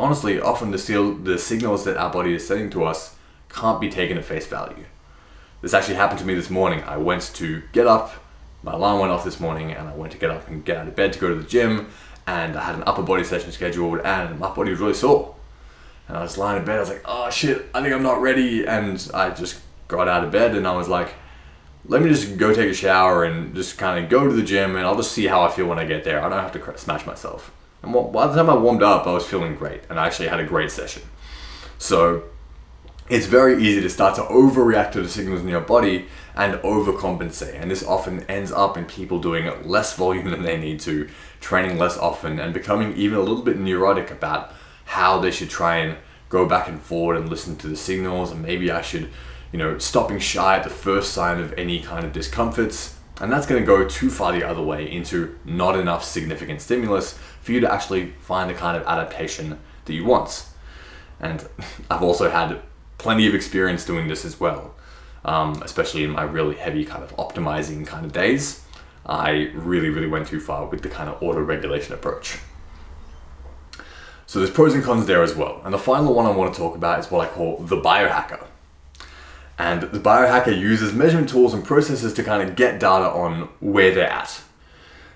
honestly, 0.00 0.40
often 0.40 0.70
the, 0.70 0.78
seal, 0.78 1.14
the 1.14 1.38
signals 1.38 1.84
that 1.84 1.96
our 1.96 2.10
body 2.10 2.34
is 2.34 2.46
sending 2.46 2.70
to 2.70 2.84
us 2.84 3.16
can't 3.48 3.80
be 3.80 3.88
taken 3.88 4.18
at 4.18 4.24
face 4.24 4.46
value. 4.46 4.84
This 5.62 5.74
actually 5.74 5.96
happened 5.96 6.20
to 6.20 6.26
me 6.26 6.34
this 6.34 6.50
morning. 6.50 6.82
I 6.84 6.96
went 6.96 7.22
to 7.34 7.62
get 7.72 7.86
up, 7.86 8.14
my 8.62 8.72
alarm 8.72 9.00
went 9.00 9.12
off 9.12 9.24
this 9.24 9.40
morning, 9.40 9.72
and 9.72 9.88
I 9.88 9.94
went 9.94 10.12
to 10.12 10.18
get 10.18 10.30
up 10.30 10.48
and 10.48 10.64
get 10.64 10.78
out 10.78 10.88
of 10.88 10.96
bed 10.96 11.12
to 11.12 11.18
go 11.18 11.28
to 11.28 11.34
the 11.34 11.46
gym, 11.46 11.88
and 12.26 12.56
I 12.56 12.64
had 12.64 12.74
an 12.74 12.84
upper 12.86 13.02
body 13.02 13.24
session 13.24 13.52
scheduled, 13.52 14.00
and 14.00 14.38
my 14.38 14.54
body 14.54 14.70
was 14.70 14.80
really 14.80 14.94
sore. 14.94 15.36
And 16.08 16.16
I 16.16 16.22
was 16.22 16.36
lying 16.36 16.58
in 16.58 16.64
bed. 16.64 16.78
I 16.78 16.80
was 16.80 16.88
like, 16.88 17.02
oh 17.04 17.30
shit, 17.30 17.66
I 17.72 17.82
think 17.82 17.94
I'm 17.94 18.02
not 18.02 18.20
ready. 18.20 18.66
And 18.66 19.08
I 19.14 19.30
just 19.30 19.60
got 19.86 20.08
out 20.08 20.24
of 20.24 20.32
bed 20.32 20.56
and 20.56 20.66
I 20.66 20.74
was 20.74 20.88
like, 20.88 21.14
let 21.86 22.02
me 22.02 22.08
just 22.08 22.36
go 22.36 22.52
take 22.52 22.68
a 22.68 22.74
shower 22.74 23.24
and 23.24 23.54
just 23.54 23.78
kind 23.78 24.02
of 24.02 24.10
go 24.10 24.26
to 24.26 24.32
the 24.32 24.42
gym 24.42 24.74
and 24.74 24.84
I'll 24.84 24.96
just 24.96 25.12
see 25.12 25.28
how 25.28 25.42
I 25.42 25.50
feel 25.50 25.66
when 25.66 25.78
I 25.78 25.84
get 25.84 26.02
there. 26.02 26.20
I 26.20 26.28
don't 26.28 26.38
have 26.38 26.52
to 26.52 26.78
smash 26.78 27.06
myself. 27.06 27.52
And 27.82 27.92
by 28.12 28.26
the 28.26 28.34
time 28.34 28.50
I 28.50 28.56
warmed 28.56 28.82
up, 28.82 29.06
I 29.06 29.12
was 29.12 29.26
feeling 29.26 29.54
great 29.54 29.82
and 29.88 29.98
I 29.98 30.06
actually 30.06 30.28
had 30.28 30.40
a 30.40 30.44
great 30.44 30.70
session. 30.70 31.02
So 31.78 32.24
it's 33.08 33.26
very 33.26 33.60
easy 33.62 33.80
to 33.80 33.90
start 33.90 34.14
to 34.14 34.22
overreact 34.22 34.92
to 34.92 35.02
the 35.02 35.08
signals 35.08 35.40
in 35.40 35.48
your 35.48 35.60
body 35.60 36.06
and 36.36 36.54
overcompensate. 36.60 37.60
And 37.60 37.70
this 37.70 37.84
often 37.84 38.22
ends 38.24 38.52
up 38.52 38.76
in 38.76 38.84
people 38.84 39.18
doing 39.18 39.50
less 39.68 39.96
volume 39.96 40.30
than 40.30 40.42
they 40.42 40.56
need 40.56 40.78
to, 40.80 41.08
training 41.40 41.76
less 41.76 41.98
often, 41.98 42.38
and 42.38 42.54
becoming 42.54 42.94
even 42.96 43.18
a 43.18 43.22
little 43.22 43.42
bit 43.42 43.58
neurotic 43.58 44.12
about 44.12 44.52
how 44.84 45.18
they 45.18 45.32
should 45.32 45.50
try 45.50 45.78
and 45.78 45.96
go 46.28 46.46
back 46.46 46.68
and 46.68 46.80
forward 46.80 47.16
and 47.16 47.28
listen 47.28 47.56
to 47.56 47.66
the 47.66 47.76
signals 47.76 48.30
and 48.30 48.42
maybe 48.42 48.70
I 48.70 48.80
should, 48.80 49.10
you 49.50 49.58
know, 49.58 49.78
stopping 49.78 50.20
shy 50.20 50.56
at 50.56 50.62
the 50.62 50.70
first 50.70 51.12
sign 51.12 51.40
of 51.40 51.52
any 51.54 51.80
kind 51.80 52.06
of 52.06 52.12
discomforts. 52.12 52.96
And 53.20 53.30
that's 53.30 53.46
going 53.46 53.60
to 53.60 53.66
go 53.66 53.86
too 53.86 54.08
far 54.08 54.32
the 54.32 54.42
other 54.42 54.62
way 54.62 54.90
into 54.90 55.38
not 55.44 55.78
enough 55.78 56.02
significant 56.02 56.62
stimulus 56.62 57.18
for 57.42 57.52
you 57.52 57.60
to 57.60 57.70
actually 57.70 58.12
find 58.20 58.48
the 58.48 58.54
kind 58.54 58.76
of 58.76 58.82
adaptation 58.86 59.60
that 59.84 59.92
you 59.92 60.04
want. 60.04 60.46
And 61.20 61.46
I've 61.90 62.02
also 62.02 62.30
had 62.30 62.60
plenty 62.96 63.26
of 63.26 63.34
experience 63.34 63.84
doing 63.84 64.08
this 64.08 64.24
as 64.24 64.40
well, 64.40 64.74
um, 65.24 65.62
especially 65.62 66.04
in 66.04 66.10
my 66.10 66.22
really 66.22 66.56
heavy 66.56 66.84
kind 66.84 67.04
of 67.04 67.14
optimizing 67.16 67.86
kind 67.86 68.06
of 68.06 68.12
days. 68.12 68.64
I 69.04 69.50
really, 69.54 69.90
really 69.90 70.06
went 70.06 70.28
too 70.28 70.40
far 70.40 70.66
with 70.66 70.82
the 70.82 70.88
kind 70.88 71.10
of 71.10 71.22
auto 71.22 71.40
regulation 71.40 71.94
approach. 71.94 72.38
So 74.26 74.38
there's 74.38 74.50
pros 74.50 74.74
and 74.74 74.84
cons 74.84 75.06
there 75.06 75.22
as 75.22 75.34
well. 75.34 75.60
And 75.64 75.74
the 75.74 75.78
final 75.78 76.14
one 76.14 76.24
I 76.24 76.30
want 76.30 76.54
to 76.54 76.60
talk 76.60 76.76
about 76.76 77.00
is 77.00 77.10
what 77.10 77.28
I 77.28 77.32
call 77.32 77.58
the 77.58 77.76
biohacker. 77.76 78.46
And 79.60 79.82
the 79.82 79.98
biohacker 79.98 80.58
uses 80.58 80.94
measurement 80.94 81.28
tools 81.28 81.52
and 81.52 81.62
processes 81.62 82.14
to 82.14 82.24
kind 82.24 82.48
of 82.48 82.56
get 82.56 82.80
data 82.80 83.10
on 83.10 83.50
where 83.60 83.94
they're 83.94 84.08
at. 84.08 84.40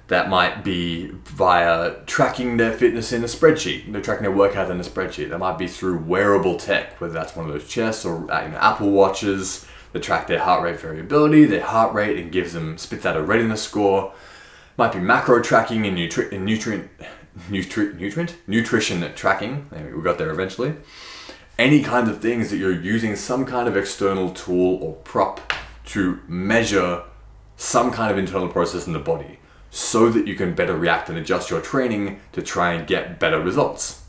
That 0.09 0.29
might 0.29 0.63
be 0.63 1.13
via 1.25 2.05
tracking 2.05 2.59
their 2.59 2.75
fitness 2.75 3.11
in 3.11 3.25
a 3.25 3.27
spreadsheet. 3.27 3.91
They're 3.91 4.03
tracking 4.03 4.25
their 4.25 4.37
workout 4.37 4.71
in 4.71 4.79
a 4.79 4.85
spreadsheet. 4.85 5.31
That 5.31 5.39
might 5.39 5.57
be 5.57 5.67
through 5.67 6.01
wearable 6.01 6.59
tech, 6.59 7.01
whether 7.01 7.15
that's 7.15 7.35
one 7.35 7.47
of 7.47 7.53
those 7.55 7.67
chests 7.67 8.05
or 8.05 8.31
uh, 8.31 8.45
you 8.45 8.51
know, 8.51 8.59
Apple 8.59 8.91
watches 8.91 9.67
that 9.95 10.03
track 10.03 10.27
their 10.27 10.41
heart 10.41 10.63
rate 10.63 10.79
variability, 10.79 11.47
their 11.47 11.65
heart 11.65 11.95
rate, 11.95 12.19
and 12.19 12.31
gives 12.31 12.53
them 12.53 12.77
spits 12.77 13.07
out 13.07 13.17
a 13.17 13.23
readiness 13.23 13.63
score. 13.63 14.13
Might 14.77 14.93
be 14.93 14.99
macro 14.99 15.41
tracking 15.41 15.87
and, 15.87 15.97
nutri- 15.97 16.31
and 16.33 16.45
nutrient 16.45 16.91
nutri- 17.49 17.99
nutrient 17.99 18.37
nutrition 18.47 19.11
tracking. 19.15 19.71
We 19.73 20.03
got 20.03 20.19
there 20.19 20.31
eventually. 20.31 20.75
Any 21.59 21.83
kinds 21.83 22.09
of 22.09 22.21
things 22.21 22.51
that 22.51 22.57
you're 22.57 22.73
using 22.73 23.15
some 23.17 23.45
kind 23.45 23.69
of 23.69 23.77
external 23.77 24.31
tool 24.31 24.83
or 24.83 24.95
prop 24.95 25.53
to 25.87 26.21
measure 26.27 27.03
some 27.57 27.93
kind 27.93 28.11
of 28.11 28.19
internal 28.19 28.49
process 28.49 28.87
in 28.87 28.93
the 28.93 28.99
body. 28.99 29.39
so 29.75 30.09
that 30.09 30.29
you 30.29 30.37
can 30.37 30.55
better 30.55 30.77
react 30.77 31.09
and 31.09 31.19
adjust 31.19 31.51
your 31.51 31.61
training 31.61 32.21
to 32.31 32.41
try 32.41 32.73
and 32.73 32.87
get 32.87 33.19
better 33.19 33.41
results. 33.41 34.05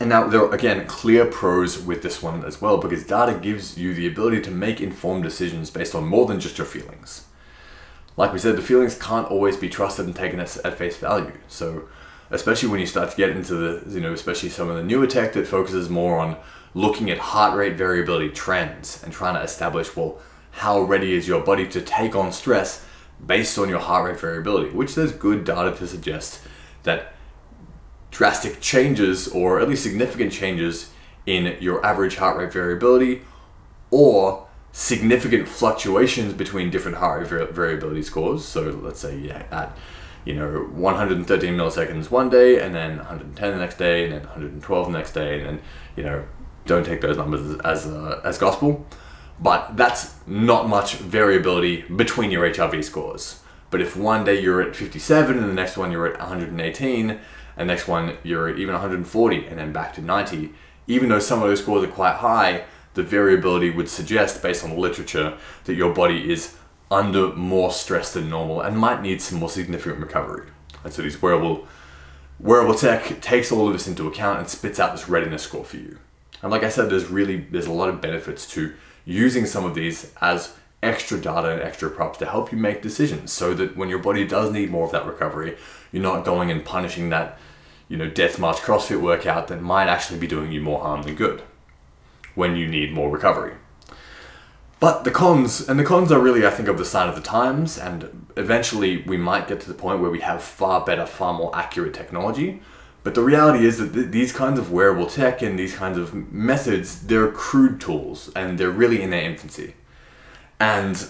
And 0.00 0.08
now 0.08 0.26
there 0.26 0.40
are 0.40 0.54
again 0.54 0.86
clear 0.86 1.26
pros 1.26 1.78
with 1.78 2.02
this 2.02 2.22
one 2.22 2.42
as 2.42 2.58
well 2.58 2.78
because 2.78 3.04
data 3.06 3.38
gives 3.38 3.76
you 3.76 3.92
the 3.92 4.06
ability 4.06 4.40
to 4.40 4.50
make 4.50 4.80
informed 4.80 5.24
decisions 5.24 5.70
based 5.70 5.94
on 5.94 6.06
more 6.06 6.24
than 6.24 6.40
just 6.40 6.56
your 6.56 6.66
feelings. 6.66 7.26
Like 8.16 8.32
we 8.32 8.38
said, 8.38 8.56
the 8.56 8.62
feelings 8.62 8.98
can't 8.98 9.28
always 9.28 9.58
be 9.58 9.68
trusted 9.68 10.06
and 10.06 10.16
taken 10.16 10.40
at 10.40 10.78
face 10.78 10.96
value. 10.96 11.38
So 11.46 11.86
especially 12.30 12.68
when 12.68 12.80
you 12.80 12.86
start 12.86 13.10
to 13.10 13.16
get 13.16 13.30
into 13.30 13.54
the, 13.54 13.90
you 13.90 14.00
know, 14.00 14.12
especially 14.12 14.48
some 14.48 14.68
of 14.68 14.76
the 14.76 14.82
newer 14.82 15.06
tech 15.06 15.32
that 15.34 15.46
focuses 15.46 15.88
more 15.88 16.18
on 16.18 16.36
looking 16.74 17.10
at 17.10 17.18
heart 17.18 17.56
rate 17.56 17.76
variability 17.76 18.30
trends 18.30 19.02
and 19.02 19.12
trying 19.12 19.34
to 19.34 19.40
establish, 19.40 19.94
well, 19.94 20.18
how 20.52 20.80
ready 20.80 21.14
is 21.14 21.26
your 21.28 21.42
body 21.42 21.66
to 21.68 21.80
take 21.80 22.14
on 22.14 22.32
stress 22.32 22.84
based 23.24 23.58
on 23.58 23.68
your 23.68 23.78
heart 23.78 24.10
rate 24.10 24.20
variability, 24.20 24.70
which 24.70 24.94
there's 24.94 25.12
good 25.12 25.44
data 25.44 25.76
to 25.76 25.86
suggest 25.86 26.40
that 26.82 27.14
drastic 28.10 28.60
changes 28.60 29.28
or 29.28 29.60
at 29.60 29.68
least 29.68 29.82
significant 29.82 30.32
changes 30.32 30.90
in 31.26 31.56
your 31.60 31.84
average 31.84 32.16
heart 32.16 32.36
rate 32.36 32.52
variability 32.52 33.22
or 33.90 34.46
significant 34.72 35.48
fluctuations 35.48 36.32
between 36.32 36.70
different 36.70 36.96
heart 36.98 37.30
rate 37.30 37.50
variability 37.50 38.02
scores. 38.02 38.44
So 38.44 38.62
let's 38.62 39.00
say 39.00 39.30
at 39.30 39.76
you 40.24 40.34
know 40.34 40.68
113 40.72 41.54
milliseconds 41.54 42.10
one 42.10 42.30
day 42.30 42.60
and 42.60 42.74
then 42.74 42.96
110 42.98 43.52
the 43.52 43.58
next 43.58 43.76
day 43.76 44.04
and 44.04 44.12
then 44.12 44.22
112 44.22 44.86
the 44.86 44.98
next 44.98 45.12
day 45.12 45.40
and 45.40 45.46
then 45.46 45.60
you 45.96 46.02
know 46.02 46.24
don't 46.66 46.84
take 46.86 47.00
those 47.00 47.16
numbers 47.16 47.42
as 47.42 47.60
as, 47.60 47.86
uh, 47.86 48.20
as 48.24 48.38
gospel. 48.38 48.86
But 49.40 49.76
that's 49.76 50.14
not 50.26 50.68
much 50.68 50.94
variability 50.94 51.82
between 51.82 52.30
your 52.30 52.48
HRV 52.48 52.84
scores. 52.84 53.40
But 53.70 53.80
if 53.80 53.96
one 53.96 54.24
day 54.24 54.40
you're 54.40 54.62
at 54.62 54.76
57 54.76 55.36
and 55.36 55.48
the 55.48 55.52
next 55.52 55.76
one 55.76 55.90
you're 55.90 56.06
at 56.06 56.18
118 56.20 57.18
and 57.56 57.66
next 57.66 57.88
one 57.88 58.16
you're 58.22 58.48
at 58.48 58.58
even 58.58 58.74
140 58.74 59.46
and 59.46 59.58
then 59.58 59.72
back 59.72 59.94
to 59.94 60.00
90 60.00 60.52
even 60.86 61.08
though 61.08 61.18
some 61.18 61.42
of 61.42 61.48
those 61.48 61.60
scores 61.60 61.82
are 61.82 61.90
quite 61.90 62.16
high 62.16 62.64
the 62.94 63.02
variability 63.02 63.70
would 63.70 63.88
suggest 63.88 64.42
based 64.42 64.62
on 64.62 64.70
the 64.70 64.76
literature 64.76 65.36
that 65.64 65.74
your 65.74 65.92
body 65.92 66.32
is 66.32 66.56
under 66.90 67.34
more 67.34 67.70
stress 67.70 68.12
than 68.12 68.28
normal 68.30 68.60
and 68.60 68.78
might 68.78 69.02
need 69.02 69.20
some 69.20 69.38
more 69.38 69.48
significant 69.48 70.00
recovery 70.00 70.48
and 70.84 70.92
so 70.92 71.02
these 71.02 71.20
wearable 71.20 71.66
wearable 72.38 72.74
tech 72.74 73.20
takes 73.20 73.50
all 73.50 73.66
of 73.66 73.72
this 73.72 73.88
into 73.88 74.06
account 74.06 74.38
and 74.38 74.48
spits 74.48 74.78
out 74.78 74.92
this 74.92 75.08
readiness 75.08 75.42
score 75.42 75.64
for 75.64 75.76
you 75.76 75.98
and 76.42 76.50
like 76.50 76.62
i 76.62 76.68
said 76.68 76.90
there's 76.90 77.06
really 77.06 77.36
there's 77.50 77.66
a 77.66 77.72
lot 77.72 77.88
of 77.88 78.00
benefits 78.00 78.46
to 78.46 78.74
using 79.04 79.46
some 79.46 79.64
of 79.64 79.74
these 79.74 80.12
as 80.20 80.54
extra 80.84 81.18
data 81.18 81.50
and 81.50 81.62
extra 81.62 81.90
props 81.90 82.18
to 82.18 82.26
help 82.26 82.52
you 82.52 82.58
make 82.58 82.82
decisions 82.82 83.32
so 83.32 83.54
that 83.54 83.76
when 83.76 83.88
your 83.88 83.98
body 83.98 84.26
does 84.26 84.52
need 84.52 84.70
more 84.70 84.84
of 84.84 84.92
that 84.92 85.06
recovery, 85.06 85.56
you're 85.90 86.02
not 86.02 86.24
going 86.24 86.50
and 86.50 86.64
punishing 86.64 87.08
that, 87.08 87.38
you 87.88 87.96
know, 87.96 88.08
death 88.08 88.38
march 88.38 88.58
CrossFit 88.58 89.00
workout 89.00 89.48
that 89.48 89.62
might 89.62 89.88
actually 89.88 90.18
be 90.18 90.26
doing 90.26 90.52
you 90.52 90.60
more 90.60 90.80
harm 90.80 91.02
than 91.02 91.14
good 91.14 91.42
when 92.34 92.54
you 92.56 92.66
need 92.66 92.92
more 92.92 93.10
recovery. 93.10 93.54
But 94.84 95.04
the 95.04 95.10
cons, 95.10 95.66
and 95.66 95.80
the 95.80 95.82
cons 95.82 96.12
are 96.12 96.20
really, 96.20 96.46
I 96.46 96.50
think, 96.50 96.68
of 96.68 96.76
the 96.76 96.84
sign 96.84 97.08
of 97.08 97.14
the 97.14 97.22
times, 97.22 97.78
and 97.78 98.26
eventually 98.36 98.98
we 98.98 99.16
might 99.16 99.48
get 99.48 99.58
to 99.60 99.68
the 99.68 99.72
point 99.72 100.00
where 100.00 100.10
we 100.10 100.20
have 100.20 100.42
far 100.42 100.84
better, 100.84 101.06
far 101.06 101.32
more 101.32 101.50
accurate 101.56 101.94
technology. 101.94 102.60
But 103.02 103.14
the 103.14 103.22
reality 103.22 103.64
is 103.64 103.78
that 103.78 103.94
th- 103.94 104.10
these 104.10 104.30
kinds 104.30 104.58
of 104.58 104.70
wearable 104.70 105.06
tech 105.06 105.40
and 105.40 105.58
these 105.58 105.74
kinds 105.74 105.96
of 105.96 106.12
methods, 106.30 107.00
they're 107.06 107.32
crude 107.32 107.80
tools 107.80 108.30
and 108.36 108.58
they're 108.58 108.68
really 108.68 109.00
in 109.00 109.08
their 109.08 109.22
infancy. 109.22 109.72
And 110.60 111.08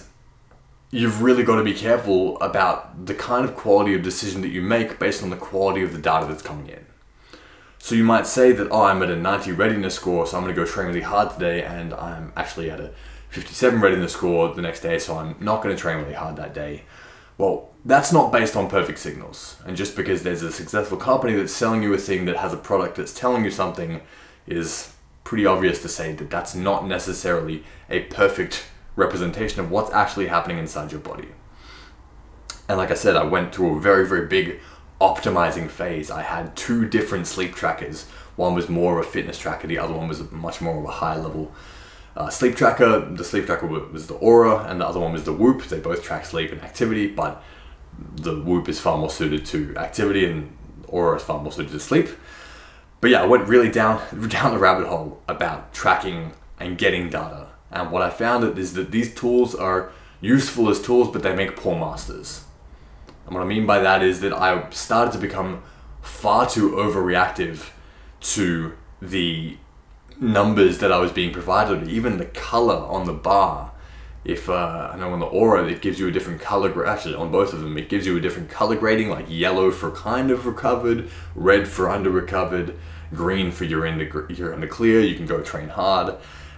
you've 0.89 1.21
really 1.21 1.43
got 1.43 1.57
to 1.57 1.63
be 1.65 1.73
careful 1.73 2.39
about 2.39 3.05
the 3.05 3.13
kind 3.13 3.43
of 3.43 3.57
quality 3.57 3.93
of 3.93 4.03
decision 4.03 4.39
that 4.43 4.51
you 4.51 4.61
make 4.61 4.99
based 4.99 5.21
on 5.21 5.31
the 5.31 5.35
quality 5.35 5.83
of 5.83 5.91
the 5.91 5.99
data 5.99 6.25
that's 6.27 6.41
coming 6.41 6.69
in. 6.69 6.85
So 7.77 7.93
you 7.93 8.05
might 8.05 8.25
say 8.25 8.53
that, 8.53 8.69
oh, 8.71 8.83
I'm 8.83 9.03
at 9.03 9.09
a 9.09 9.17
90 9.17 9.51
readiness 9.51 9.95
score, 9.95 10.25
so 10.25 10.37
I'm 10.37 10.43
going 10.45 10.55
to 10.55 10.61
go 10.61 10.65
train 10.65 10.87
really 10.87 11.01
hard 11.01 11.31
today, 11.31 11.61
and 11.61 11.93
I'm 11.93 12.31
actually 12.37 12.71
at 12.71 12.79
a 12.79 12.93
57 13.35 13.81
reading 13.81 13.99
the 13.99 14.07
score 14.07 14.53
the 14.53 14.61
next 14.61 14.79
day, 14.79 14.97
so 14.97 15.17
I'm 15.17 15.35
not 15.41 15.61
going 15.61 15.75
to 15.75 15.81
train 15.81 15.97
really 15.97 16.13
hard 16.13 16.37
that 16.37 16.53
day. 16.53 16.83
Well, 17.37 17.69
that's 17.83 18.13
not 18.13 18.31
based 18.31 18.55
on 18.55 18.69
perfect 18.69 18.97
signals. 18.97 19.57
And 19.65 19.75
just 19.75 19.93
because 19.93 20.23
there's 20.23 20.41
a 20.41 20.53
successful 20.53 20.97
company 20.97 21.33
that's 21.33 21.51
selling 21.51 21.83
you 21.83 21.93
a 21.93 21.97
thing 21.97 22.23
that 22.25 22.37
has 22.37 22.53
a 22.53 22.57
product 22.57 22.95
that's 22.95 23.13
telling 23.13 23.43
you 23.43 23.51
something 23.51 23.99
is 24.47 24.93
pretty 25.25 25.45
obvious 25.45 25.81
to 25.81 25.89
say 25.89 26.13
that 26.13 26.29
that's 26.29 26.55
not 26.55 26.87
necessarily 26.87 27.65
a 27.89 28.03
perfect 28.03 28.67
representation 28.95 29.59
of 29.59 29.69
what's 29.69 29.91
actually 29.91 30.27
happening 30.27 30.57
inside 30.57 30.93
your 30.93 31.01
body. 31.01 31.27
And 32.69 32.77
like 32.77 32.89
I 32.89 32.95
said, 32.95 33.17
I 33.17 33.25
went 33.25 33.53
through 33.53 33.75
a 33.75 33.81
very, 33.81 34.07
very 34.07 34.27
big 34.27 34.61
optimizing 35.01 35.69
phase. 35.69 36.09
I 36.09 36.21
had 36.21 36.55
two 36.55 36.87
different 36.87 37.27
sleep 37.27 37.53
trackers. 37.53 38.05
One 38.37 38.55
was 38.55 38.69
more 38.69 38.97
of 38.97 39.05
a 39.05 39.09
fitness 39.09 39.37
tracker, 39.37 39.67
the 39.67 39.77
other 39.77 39.93
one 39.93 40.07
was 40.07 40.31
much 40.31 40.61
more 40.61 40.77
of 40.77 40.85
a 40.85 40.91
high 40.91 41.17
level 41.17 41.51
uh, 42.15 42.29
sleep 42.29 42.55
tracker. 42.55 42.99
The 42.99 43.23
sleep 43.23 43.45
tracker 43.45 43.67
was 43.67 44.07
the 44.07 44.15
Oura, 44.15 44.69
and 44.69 44.81
the 44.81 44.87
other 44.87 44.99
one 44.99 45.13
was 45.13 45.23
the 45.23 45.33
Whoop. 45.33 45.63
They 45.63 45.79
both 45.79 46.03
track 46.03 46.25
sleep 46.25 46.51
and 46.51 46.61
activity, 46.61 47.07
but 47.07 47.43
the 48.15 48.41
Whoop 48.41 48.67
is 48.69 48.79
far 48.79 48.97
more 48.97 49.09
suited 49.09 49.45
to 49.47 49.75
activity, 49.77 50.25
and 50.25 50.55
Oura 50.87 51.17
is 51.17 51.23
far 51.23 51.41
more 51.41 51.51
suited 51.51 51.71
to 51.71 51.79
sleep. 51.79 52.09
But 53.01 53.11
yeah, 53.11 53.21
I 53.21 53.25
went 53.25 53.47
really 53.47 53.69
down 53.69 54.01
down 54.29 54.51
the 54.51 54.59
rabbit 54.59 54.87
hole 54.87 55.21
about 55.27 55.73
tracking 55.73 56.33
and 56.59 56.77
getting 56.77 57.09
data 57.09 57.49
and 57.75 57.91
what 57.91 58.01
I 58.01 58.09
found 58.09 58.57
is 58.57 58.73
that 58.73 58.91
these 58.91 59.13
tools 59.13 59.53
are 59.53 59.91
useful 60.21 60.69
as 60.69 60.81
tools, 60.81 61.09
but 61.11 61.23
they 61.23 61.35
make 61.35 61.57
poor 61.57 61.77
masters. 61.77 62.45
And 63.25 63.35
what 63.35 63.41
I 63.41 63.45
mean 63.45 63.65
by 63.65 63.79
that 63.79 64.01
is 64.01 64.21
that 64.21 64.33
I 64.33 64.69
started 64.69 65.11
to 65.13 65.19
become 65.19 65.61
far 66.01 66.47
too 66.49 66.71
overreactive 66.71 67.71
to 68.21 68.77
the 69.01 69.57
numbers 70.19 70.79
that 70.79 70.91
I 70.91 70.99
was 70.99 71.11
being 71.11 71.31
provided, 71.31 71.87
even 71.87 72.17
the 72.17 72.25
color 72.25 72.75
on 72.75 73.05
the 73.05 73.13
bar. 73.13 73.71
If 74.23 74.49
uh, 74.49 74.91
I 74.93 74.97
know 74.97 75.13
on 75.13 75.19
the 75.19 75.27
Oura, 75.27 75.69
it 75.71 75.81
gives 75.81 75.99
you 75.99 76.07
a 76.07 76.11
different 76.11 76.41
color. 76.41 76.85
Actually, 76.85 77.15
on 77.15 77.31
both 77.31 77.53
of 77.53 77.61
them, 77.61 77.77
it 77.77 77.89
gives 77.89 78.07
you 78.07 78.17
a 78.17 78.21
different 78.21 78.49
color 78.49 78.75
grading, 78.75 79.09
like 79.09 79.27
yellow 79.29 79.69
for 79.69 79.91
kind 79.91 80.31
of 80.31 80.45
recovered, 80.47 81.09
red 81.35 81.67
for 81.67 81.89
under 81.89 82.09
recovered, 82.09 82.75
green 83.13 83.51
for 83.51 83.65
you're 83.65 83.85
in 83.85 83.99
the 83.99 84.25
you're 84.35 84.51
in 84.51 84.61
the 84.61 84.67
clear. 84.67 84.99
You 85.01 85.15
can 85.15 85.27
go 85.27 85.43
train 85.43 85.69
hard, 85.69 86.15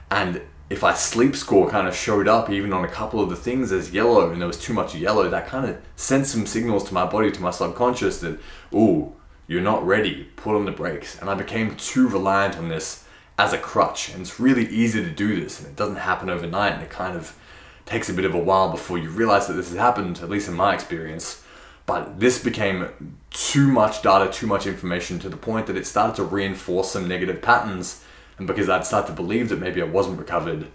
and 0.10 0.42
if 0.70 0.84
I 0.84 0.94
sleep 0.94 1.36
score 1.36 1.70
kind 1.70 1.88
of 1.88 1.96
showed 1.96 2.28
up 2.28 2.50
even 2.50 2.74
on 2.74 2.84
a 2.84 2.90
couple 2.90 3.22
of 3.22 3.30
the 3.30 3.36
things 3.36 3.72
as 3.72 3.94
yellow 3.94 4.32
and 4.32 4.42
there 4.42 4.48
was 4.48 4.60
too 4.60 4.74
much 4.74 4.94
yellow, 4.96 5.30
that 5.30 5.48
kind 5.48 5.70
of 5.70 5.78
sent 5.96 6.28
some 6.28 6.46
signals 6.46 6.84
to 6.86 6.94
my 6.94 7.06
body, 7.06 7.32
to 7.32 7.42
my 7.42 7.52
subconscious 7.52 8.20
that, 8.20 8.38
oh, 8.74 9.14
you're 9.48 9.62
not 9.62 9.86
ready, 9.86 10.26
put 10.36 10.56
on 10.56 10.66
the 10.66 10.72
brakes. 10.72 11.18
And 11.20 11.30
I 11.30 11.36
became 11.36 11.78
too 11.78 12.10
reliant 12.10 12.58
on 12.58 12.68
this 12.68 13.06
as 13.38 13.54
a 13.54 13.58
crutch. 13.58 14.10
And 14.10 14.22
it's 14.22 14.40
really 14.40 14.68
easy 14.68 15.04
to 15.04 15.10
do 15.10 15.40
this 15.40 15.60
and 15.60 15.68
it 15.68 15.76
doesn't 15.76 15.98
happen 15.98 16.30
overnight 16.30 16.74
and 16.74 16.84
it 16.84 16.90
kind 16.90 17.16
of 17.16 17.38
takes 17.86 18.10
a 18.10 18.14
bit 18.14 18.26
of 18.26 18.36
a 18.36 18.40
while 18.40 18.70
before 18.70 18.98
you 18.98 19.10
realize 19.10 19.48
that 19.48 19.54
this 19.54 19.70
has 19.70 19.78
happened, 19.78 20.20
at 20.20 20.30
least 20.30 20.48
in 20.48 20.56
my 20.56 20.74
experience. 20.74 21.44
But 21.86 22.20
this 22.20 22.44
became 22.44 22.90
too 23.30 23.68
much 23.68 24.02
data, 24.02 24.32
too 24.32 24.48
much 24.48 24.68
information 24.68 25.20
to 25.20 25.30
the 25.30 25.38
point 25.38 25.68
that 25.68 25.78
it 25.78 25.88
started 25.88 26.16
to 26.18 26.24
reinforce 26.24 26.92
some 26.92 27.08
negative 27.08 27.42
patterns 27.42 28.04
and 28.38 28.48
because 28.48 28.70
I'd 28.70 28.86
start 28.86 29.08
to 29.08 29.14
believe 29.14 29.50
that 29.50 29.60
maybe 29.60 29.82
I 29.82 29.86
wasn't 29.86 30.20
recovered, 30.20 30.68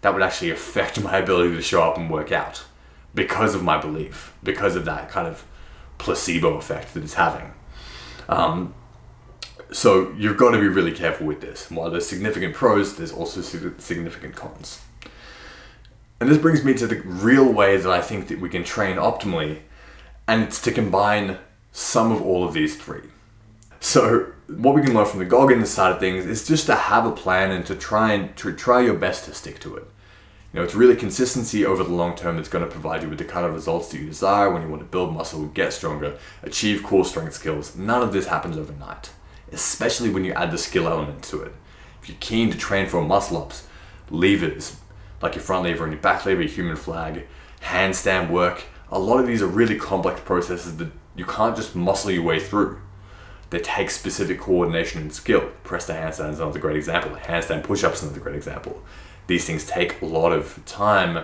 that 0.00 0.12
would 0.14 0.22
actually 0.22 0.50
affect 0.50 1.00
my 1.02 1.18
ability 1.18 1.54
to 1.54 1.62
show 1.62 1.82
up 1.82 1.96
and 1.96 2.10
work 2.10 2.32
out 2.32 2.64
because 3.14 3.54
of 3.54 3.62
my 3.62 3.78
belief, 3.78 4.34
because 4.42 4.74
of 4.74 4.84
that 4.86 5.10
kind 5.10 5.28
of 5.28 5.44
placebo 5.98 6.56
effect 6.56 6.94
that 6.94 7.02
it's 7.02 7.14
having. 7.14 7.52
Um, 8.28 8.74
so 9.72 10.12
you've 10.12 10.36
got 10.36 10.52
to 10.52 10.60
be 10.60 10.68
really 10.68 10.92
careful 10.92 11.26
with 11.26 11.40
this. 11.40 11.70
While 11.70 11.90
there's 11.90 12.06
significant 12.06 12.54
pros, 12.54 12.96
there's 12.96 13.12
also 13.12 13.40
significant 13.40 14.36
cons. 14.36 14.80
And 16.20 16.30
this 16.30 16.38
brings 16.38 16.64
me 16.64 16.74
to 16.74 16.86
the 16.86 17.00
real 17.00 17.52
way 17.52 17.76
that 17.76 17.90
I 17.90 18.00
think 18.00 18.28
that 18.28 18.40
we 18.40 18.48
can 18.48 18.62
train 18.62 18.96
optimally, 18.96 19.60
and 20.28 20.42
it's 20.42 20.62
to 20.62 20.70
combine 20.70 21.38
some 21.72 22.12
of 22.12 22.22
all 22.22 22.44
of 22.44 22.54
these 22.54 22.76
three. 22.76 23.02
So 23.80 24.32
what 24.46 24.74
we 24.74 24.82
can 24.82 24.94
learn 24.94 25.06
from 25.06 25.18
the 25.18 25.24
Goggins 25.24 25.70
side 25.70 25.92
of 25.92 25.98
things 25.98 26.24
is 26.24 26.46
just 26.46 26.66
to 26.66 26.74
have 26.74 27.04
a 27.04 27.10
plan 27.10 27.50
and 27.50 27.66
to 27.66 27.74
try 27.74 28.12
and 28.12 28.36
to 28.36 28.52
try 28.54 28.80
your 28.80 28.94
best 28.94 29.24
to 29.24 29.34
stick 29.34 29.58
to 29.60 29.76
it. 29.76 29.84
You 30.52 30.60
know, 30.60 30.64
it's 30.64 30.74
really 30.74 30.94
consistency 30.94 31.64
over 31.64 31.82
the 31.82 31.92
long 31.92 32.14
term 32.14 32.36
that's 32.36 32.48
going 32.48 32.64
to 32.64 32.70
provide 32.70 33.02
you 33.02 33.08
with 33.08 33.18
the 33.18 33.24
kind 33.24 33.46
of 33.46 33.54
results 33.54 33.88
that 33.88 33.98
you 33.98 34.06
desire 34.06 34.52
when 34.52 34.62
you 34.62 34.68
want 34.68 34.82
to 34.82 34.88
build 34.88 35.12
muscle, 35.14 35.46
get 35.46 35.72
stronger, 35.72 36.18
achieve 36.42 36.82
core 36.82 37.04
strength 37.04 37.34
skills. 37.34 37.74
None 37.74 38.02
of 38.02 38.12
this 38.12 38.26
happens 38.26 38.58
overnight, 38.58 39.10
especially 39.52 40.10
when 40.10 40.24
you 40.24 40.32
add 40.32 40.50
the 40.50 40.58
skill 40.58 40.86
element 40.86 41.22
to 41.24 41.42
it. 41.42 41.52
If 42.02 42.08
you're 42.08 42.18
keen 42.20 42.50
to 42.50 42.58
train 42.58 42.88
for 42.88 43.02
muscle 43.02 43.36
ups, 43.36 43.66
levers, 44.10 44.76
like 45.20 45.34
your 45.34 45.44
front 45.44 45.64
lever 45.64 45.84
and 45.84 45.92
your 45.92 46.02
back 46.02 46.26
lever, 46.26 46.42
your 46.42 46.50
human 46.50 46.76
flag, 46.76 47.26
handstand 47.62 48.30
work, 48.30 48.64
a 48.90 48.98
lot 48.98 49.20
of 49.20 49.26
these 49.26 49.42
are 49.42 49.46
really 49.46 49.78
complex 49.78 50.20
processes 50.20 50.76
that 50.78 50.90
you 51.14 51.24
can't 51.24 51.56
just 51.56 51.76
muscle 51.76 52.10
your 52.10 52.22
way 52.22 52.40
through 52.40 52.80
they 53.52 53.58
take 53.58 53.90
specific 53.90 54.40
coordination 54.40 55.02
and 55.02 55.12
skill. 55.12 55.50
Press 55.62 55.86
to 55.86 55.92
handstand 55.92 56.30
is 56.30 56.40
another 56.40 56.58
great 56.58 56.76
example. 56.76 57.14
Handstand 57.16 57.64
push-ups 57.64 57.98
is 57.98 58.04
another 58.04 58.20
great 58.20 58.34
example. 58.34 58.82
These 59.26 59.44
things 59.44 59.66
take 59.66 60.00
a 60.00 60.06
lot 60.06 60.32
of 60.32 60.64
time 60.64 61.22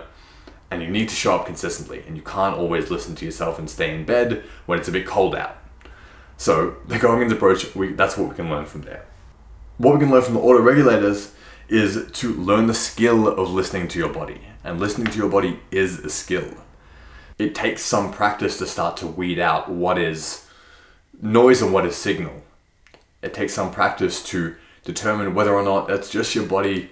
and 0.70 0.82
you 0.82 0.90
need 0.90 1.08
to 1.08 1.14
show 1.14 1.36
up 1.36 1.46
consistently 1.46 2.04
and 2.06 2.16
you 2.16 2.22
can't 2.22 2.54
always 2.54 2.90
listen 2.90 3.14
to 3.14 3.24
yourself 3.24 3.58
and 3.58 3.68
stay 3.68 3.94
in 3.94 4.04
bed 4.04 4.44
when 4.66 4.78
it's 4.78 4.88
a 4.88 4.92
bit 4.92 5.06
cold 5.06 5.34
out. 5.34 5.56
So 6.38 6.76
the 6.86 6.98
Goggins 6.98 7.32
approach, 7.32 7.74
we, 7.74 7.92
that's 7.92 8.16
what 8.16 8.30
we 8.30 8.36
can 8.36 8.48
learn 8.48 8.64
from 8.64 8.82
there. 8.82 9.04
What 9.76 9.94
we 9.94 10.00
can 10.00 10.10
learn 10.10 10.22
from 10.22 10.34
the 10.34 10.40
auto 10.40 10.62
regulators 10.62 11.32
is 11.68 12.10
to 12.12 12.32
learn 12.32 12.68
the 12.68 12.74
skill 12.74 13.28
of 13.28 13.50
listening 13.50 13.88
to 13.88 13.98
your 13.98 14.08
body. 14.08 14.40
And 14.64 14.78
listening 14.80 15.08
to 15.08 15.18
your 15.18 15.28
body 15.28 15.60
is 15.70 15.98
a 15.98 16.08
skill. 16.08 16.48
It 17.38 17.54
takes 17.54 17.82
some 17.82 18.12
practice 18.12 18.56
to 18.58 18.66
start 18.66 18.96
to 18.98 19.06
weed 19.06 19.38
out 19.38 19.68
what 19.68 19.98
is 19.98 20.46
noise 21.20 21.60
and 21.60 21.72
what 21.72 21.84
is 21.84 21.96
signal. 21.96 22.42
It 23.20 23.34
takes 23.34 23.52
some 23.52 23.72
practice 23.72 24.22
to 24.24 24.54
determine 24.84 25.34
whether 25.34 25.52
or 25.52 25.64
not 25.64 25.88
that's 25.88 26.08
just 26.08 26.34
your 26.34 26.46
body 26.46 26.90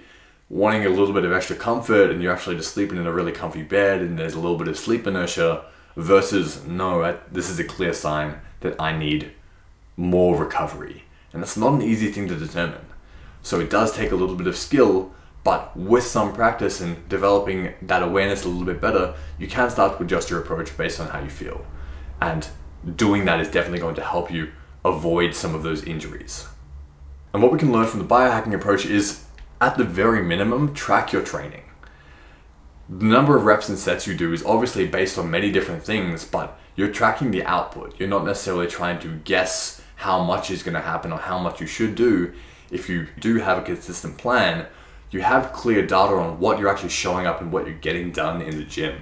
wanting 0.49 0.85
a 0.85 0.89
little 0.89 1.13
bit 1.13 1.25
of 1.25 1.31
extra 1.31 1.55
comfort 1.55 2.11
and 2.11 2.21
you're 2.21 2.33
actually 2.33 2.57
just 2.57 2.73
sleeping 2.73 2.97
in 2.97 3.07
a 3.07 3.11
really 3.11 3.31
comfy 3.31 3.63
bed 3.63 4.01
and 4.01 4.19
there's 4.19 4.33
a 4.33 4.39
little 4.39 4.57
bit 4.57 4.67
of 4.67 4.77
sleep 4.77 5.07
inertia 5.07 5.65
versus 5.95 6.65
no, 6.65 7.17
this 7.31 7.49
is 7.49 7.59
a 7.59 7.63
clear 7.63 7.93
sign 7.93 8.39
that 8.61 8.79
I 8.79 8.97
need 8.97 9.31
more 9.97 10.37
recovery. 10.37 11.03
And 11.33 11.41
that's 11.41 11.57
not 11.57 11.73
an 11.73 11.81
easy 11.81 12.11
thing 12.11 12.27
to 12.29 12.35
determine. 12.35 12.85
So 13.41 13.59
it 13.59 13.69
does 13.69 13.93
take 13.93 14.11
a 14.11 14.15
little 14.15 14.35
bit 14.35 14.47
of 14.47 14.55
skill, 14.55 15.11
but 15.43 15.75
with 15.75 16.03
some 16.03 16.33
practice 16.33 16.79
and 16.79 17.07
developing 17.09 17.73
that 17.81 18.03
awareness 18.03 18.45
a 18.45 18.49
little 18.49 18.65
bit 18.65 18.79
better, 18.79 19.15
you 19.39 19.47
can 19.47 19.69
start 19.69 19.97
to 19.97 20.03
adjust 20.03 20.29
your 20.29 20.39
approach 20.39 20.75
based 20.77 20.99
on 20.99 21.07
how 21.07 21.19
you 21.19 21.29
feel. 21.29 21.65
And 22.21 22.47
doing 22.95 23.25
that 23.25 23.39
is 23.39 23.49
definitely 23.49 23.79
going 23.79 23.95
to 23.95 24.03
help 24.03 24.31
you 24.31 24.51
avoid 24.85 25.35
some 25.35 25.55
of 25.55 25.63
those 25.63 25.83
injuries. 25.83 26.47
And 27.33 27.43
what 27.43 27.51
we 27.51 27.59
can 27.59 27.71
learn 27.71 27.87
from 27.87 27.99
the 27.99 28.05
biohacking 28.05 28.53
approach 28.53 28.85
is 28.85 29.25
at 29.59 29.77
the 29.77 29.83
very 29.83 30.23
minimum, 30.23 30.73
track 30.73 31.11
your 31.11 31.23
training. 31.23 31.63
The 32.89 33.05
number 33.05 33.35
of 33.35 33.43
reps 33.43 33.67
and 33.67 33.77
sets 33.77 34.07
you 34.07 34.15
do 34.15 34.31
is 34.31 34.45
obviously 34.45 34.87
based 34.87 35.17
on 35.17 35.29
many 35.29 35.51
different 35.51 35.83
things, 35.83 36.23
but 36.23 36.57
you're 36.75 36.91
tracking 36.91 37.31
the 37.31 37.43
output. 37.43 37.99
You're 37.99 38.07
not 38.07 38.25
necessarily 38.25 38.67
trying 38.67 38.99
to 38.99 39.15
guess 39.17 39.76
how 39.97 40.23
much 40.23 40.49
is 40.49 40.63
going 40.63 40.75
to 40.75 40.81
happen 40.81 41.11
or 41.11 41.19
how 41.19 41.37
much 41.39 41.59
you 41.59 41.67
should 41.67 41.95
do. 41.95 42.33
If 42.71 42.89
you 42.89 43.07
do 43.19 43.37
have 43.37 43.57
a 43.57 43.61
consistent 43.61 44.17
plan, 44.17 44.67
you 45.11 45.21
have 45.21 45.53
clear 45.53 45.85
data 45.85 46.15
on 46.15 46.39
what 46.39 46.59
you're 46.59 46.69
actually 46.69 46.89
showing 46.89 47.25
up 47.25 47.41
and 47.41 47.51
what 47.51 47.65
you're 47.65 47.77
getting 47.77 48.11
done 48.11 48.41
in 48.41 48.57
the 48.57 48.63
gym. 48.63 49.01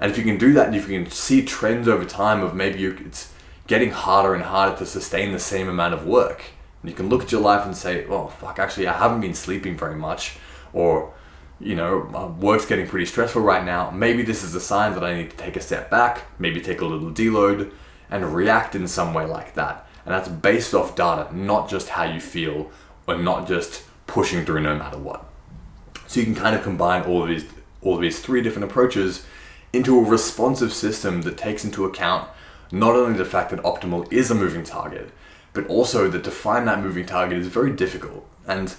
And 0.00 0.10
if 0.10 0.16
you 0.16 0.24
can 0.24 0.38
do 0.38 0.52
that, 0.52 0.68
and 0.68 0.76
if 0.76 0.88
you 0.88 1.02
can 1.02 1.10
see 1.10 1.42
trends 1.44 1.88
over 1.88 2.04
time 2.04 2.42
of 2.42 2.54
maybe 2.54 2.78
you, 2.78 2.96
it's 3.04 3.32
getting 3.66 3.90
harder 3.90 4.34
and 4.34 4.44
harder 4.44 4.76
to 4.76 4.86
sustain 4.86 5.32
the 5.32 5.38
same 5.38 5.68
amount 5.68 5.92
of 5.92 6.06
work, 6.06 6.44
and 6.80 6.90
you 6.90 6.96
can 6.96 7.08
look 7.08 7.24
at 7.24 7.32
your 7.32 7.40
life 7.40 7.66
and 7.66 7.76
say, 7.76 8.06
oh, 8.06 8.28
fuck, 8.28 8.58
actually, 8.58 8.86
I 8.86 8.96
haven't 8.96 9.20
been 9.20 9.34
sleeping 9.34 9.76
very 9.76 9.96
much, 9.96 10.38
or, 10.72 11.12
you 11.58 11.74
know, 11.74 12.04
"My 12.04 12.26
work's 12.26 12.64
getting 12.64 12.86
pretty 12.86 13.06
stressful 13.06 13.42
right 13.42 13.64
now. 13.64 13.90
Maybe 13.90 14.22
this 14.22 14.44
is 14.44 14.54
a 14.54 14.60
sign 14.60 14.94
that 14.94 15.02
I 15.02 15.14
need 15.14 15.30
to 15.30 15.36
take 15.36 15.56
a 15.56 15.60
step 15.60 15.90
back, 15.90 16.22
maybe 16.38 16.60
take 16.60 16.80
a 16.80 16.86
little 16.86 17.10
deload, 17.10 17.72
and 18.08 18.32
react 18.32 18.76
in 18.76 18.86
some 18.86 19.12
way 19.12 19.26
like 19.26 19.54
that. 19.54 19.87
And 20.08 20.14
that's 20.14 20.30
based 20.30 20.72
off 20.72 20.96
data, 20.96 21.28
not 21.36 21.68
just 21.68 21.90
how 21.90 22.04
you 22.04 22.18
feel, 22.18 22.70
or 23.06 23.18
not 23.18 23.46
just 23.46 23.82
pushing 24.06 24.42
through 24.42 24.62
no 24.62 24.74
matter 24.74 24.96
what. 24.96 25.26
So 26.06 26.20
you 26.20 26.24
can 26.24 26.34
kind 26.34 26.56
of 26.56 26.62
combine 26.62 27.02
all 27.02 27.24
of 27.24 27.28
these, 27.28 27.44
all 27.82 27.96
of 27.96 28.00
these 28.00 28.18
three 28.18 28.40
different 28.40 28.70
approaches 28.70 29.26
into 29.70 29.98
a 29.98 30.02
responsive 30.02 30.72
system 30.72 31.20
that 31.22 31.36
takes 31.36 31.62
into 31.62 31.84
account 31.84 32.26
not 32.72 32.96
only 32.96 33.18
the 33.18 33.26
fact 33.26 33.50
that 33.50 33.60
optimal 33.60 34.10
is 34.10 34.30
a 34.30 34.34
moving 34.34 34.64
target, 34.64 35.10
but 35.52 35.66
also 35.66 36.08
that 36.08 36.24
to 36.24 36.30
find 36.30 36.66
that 36.66 36.80
moving 36.80 37.04
target 37.04 37.36
is 37.36 37.48
very 37.48 37.70
difficult. 37.70 38.26
And 38.46 38.74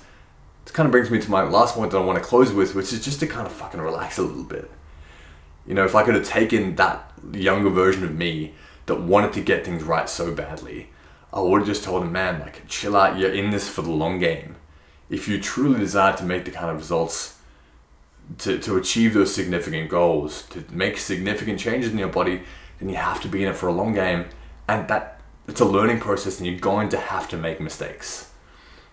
it 0.65 0.73
kind 0.73 0.87
of 0.87 0.91
brings 0.91 1.11
me 1.11 1.21
to 1.21 1.29
my 1.29 1.43
last 1.43 1.75
point 1.75 1.91
that 1.91 1.99
I 1.99 2.03
want 2.03 2.17
to 2.17 2.27
close 2.27 2.51
with, 2.51 2.73
which 2.73 2.91
is 2.91 3.05
just 3.05 3.19
to 3.19 3.27
kind 3.27 3.45
of 3.45 3.53
fucking 3.53 3.79
relax 3.79 4.17
a 4.17 4.23
little 4.23 4.43
bit. 4.43 4.71
You 5.67 5.75
know, 5.75 5.85
if 5.85 5.93
I 5.93 6.01
could 6.01 6.15
have 6.15 6.25
taken 6.25 6.75
that 6.77 7.11
younger 7.31 7.69
version 7.69 8.03
of 8.03 8.15
me 8.15 8.55
that 8.87 8.99
wanted 8.99 9.33
to 9.33 9.41
get 9.41 9.63
things 9.63 9.83
right 9.83 10.09
so 10.09 10.33
badly, 10.33 10.89
I 11.31 11.41
would 11.41 11.59
have 11.59 11.67
just 11.67 11.83
told 11.83 12.03
him, 12.03 12.11
man, 12.11 12.39
like, 12.39 12.67
chill 12.67 12.95
out, 12.95 13.19
you're 13.19 13.33
in 13.33 13.51
this 13.51 13.69
for 13.69 13.81
the 13.81 13.91
long 13.91 14.19
game. 14.19 14.55
If 15.09 15.27
you 15.27 15.39
truly 15.39 15.79
desire 15.79 16.15
to 16.17 16.23
make 16.23 16.45
the 16.45 16.51
kind 16.51 16.71
of 16.71 16.77
results, 16.77 17.37
to, 18.39 18.57
to 18.59 18.77
achieve 18.77 19.13
those 19.13 19.33
significant 19.33 19.89
goals, 19.89 20.43
to 20.47 20.63
make 20.71 20.97
significant 20.97 21.59
changes 21.59 21.91
in 21.91 21.97
your 21.97 22.09
body, 22.09 22.41
then 22.79 22.89
you 22.89 22.95
have 22.95 23.21
to 23.21 23.27
be 23.27 23.43
in 23.43 23.49
it 23.49 23.55
for 23.55 23.67
a 23.67 23.73
long 23.73 23.93
game. 23.93 24.25
And 24.67 24.87
that 24.87 25.19
it's 25.47 25.61
a 25.61 25.65
learning 25.65 25.99
process 25.99 26.37
and 26.37 26.47
you're 26.47 26.59
going 26.59 26.89
to 26.89 26.97
have 26.97 27.27
to 27.29 27.37
make 27.37 27.59
mistakes. 27.59 28.31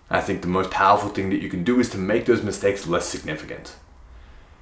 I 0.09 0.21
think 0.21 0.41
the 0.41 0.49
most 0.49 0.71
powerful 0.71 1.11
thing 1.11 1.31
that 1.31 1.43
you 1.43 1.49
can 1.49 1.65
do 1.65 1.81
is 1.81 1.91
to 1.91 1.99
make 1.99 2.27
those 2.27 2.43
mistakes 2.43 2.87
less 2.87 3.07
significant. 3.07 3.77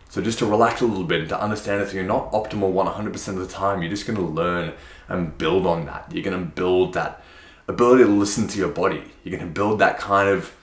So 0.09 0.23
just 0.23 0.39
to 0.39 0.47
relax 0.47 0.81
a 0.81 0.87
little 0.87 1.05
bit 1.05 1.21
and 1.21 1.29
to 1.31 1.41
understand 1.41 1.83
that 1.83 1.93
you're 1.93 2.05
not 2.05 2.33
optimal 2.33 2.73
100% 2.73 3.29
of 3.29 3.37
the 3.37 3.47
time, 3.47 3.83
you're 3.83 3.91
just 3.91 4.07
going 4.07 4.19
to 4.19 4.25
learn 4.25 4.73
and 5.09 5.37
build 5.37 5.67
on 5.67 5.87
that. 5.87 6.11
You're 6.13 6.23
going 6.25 6.39
to 6.39 6.51
build 6.51 6.95
that 6.95 7.23
ability 7.69 8.05
to 8.05 8.11
listen 8.11 8.49
to 8.49 8.59
your 8.59 8.69
body. 8.69 9.03
You're 9.23 9.39
going 9.39 9.49
to 9.49 9.55
build 9.55 9.79
that 9.81 9.99
kind 9.99 10.29
of 10.29 10.55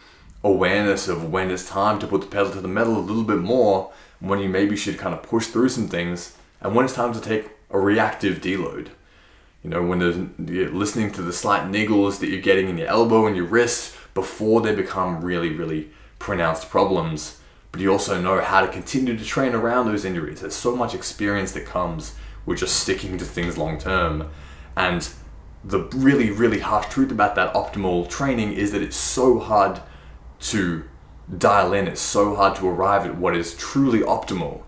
awareness 0.44 1.08
of 1.08 1.32
when 1.32 1.52
it's 1.52 1.68
time 1.68 2.00
to 2.00 2.08
put 2.08 2.22
the 2.22 2.28
pedal 2.28 2.52
to 2.52 2.62
the 2.62 2.68
metal 2.68 2.98
a 2.98 3.00
little 3.00 3.24
bit 3.24 3.40
more, 3.40 3.92
when 4.20 4.40
you 4.40 4.50
maybe 4.50 4.76
should 4.76 4.98
kind 4.98 5.14
of 5.14 5.24
push 5.24 5.48
through 5.48 5.70
some 5.70 5.88
things, 5.88 6.38
and 6.62 6.76
when 6.76 6.86
it's 6.86 6.94
time 6.94 7.14
to 7.14 7.22
take 7.22 7.50
a 7.70 7.80
reactive 7.80 8.42
deload 8.42 8.90
you 9.64 9.70
know, 9.70 9.84
when 9.84 10.00
there's 10.00 10.18
you're 10.50 10.72
listening 10.72 11.12
to 11.12 11.22
the 11.22 11.34
slight 11.34 11.72
niggles 11.72 12.20
that 12.20 12.30
you're 12.30 12.42
getting 12.42 12.68
in 12.68 12.78
your 12.78 12.88
elbow 12.88 13.28
and 13.28 13.36
your 13.36 13.46
wrist 13.46 13.96
before 14.14 14.62
they 14.62 14.74
become 14.74 15.24
really, 15.24 15.50
really 15.50 15.92
pronounced 16.18 16.70
problems. 16.70 17.40
But 17.72 17.82
you 17.82 17.92
also 17.92 18.20
know 18.20 18.42
how 18.42 18.62
to 18.62 18.68
continue 18.68 19.16
to 19.16 19.24
train 19.24 19.54
around 19.54 19.86
those 19.86 20.04
injuries. 20.04 20.42
There's 20.42 20.56
so 20.56 20.76
much 20.76 20.96
experience 20.96 21.52
that 21.54 21.66
comes 21.66 22.16
with 22.46 22.60
just 22.60 22.80
sticking 22.80 23.18
to 23.20 23.26
things 23.26 23.58
long 23.58 23.78
term. 23.78 24.30
And 24.76 25.08
the 25.64 25.80
really, 25.96 26.32
really 26.32 26.60
harsh 26.60 26.88
truth 26.88 27.12
about 27.12 27.36
that 27.36 27.54
optimal 27.54 28.10
training 28.10 28.54
is 28.54 28.72
that 28.72 28.82
it's 28.82 28.98
so 28.98 29.40
hard 29.40 29.82
to 30.40 30.84
dial 31.38 31.74
in, 31.74 31.88
it's 31.88 32.02
so 32.02 32.36
hard 32.36 32.56
to 32.56 32.68
arrive 32.68 33.06
at 33.06 33.18
what 33.18 33.36
is 33.36 33.56
truly 33.56 34.00
optimal 34.00 34.64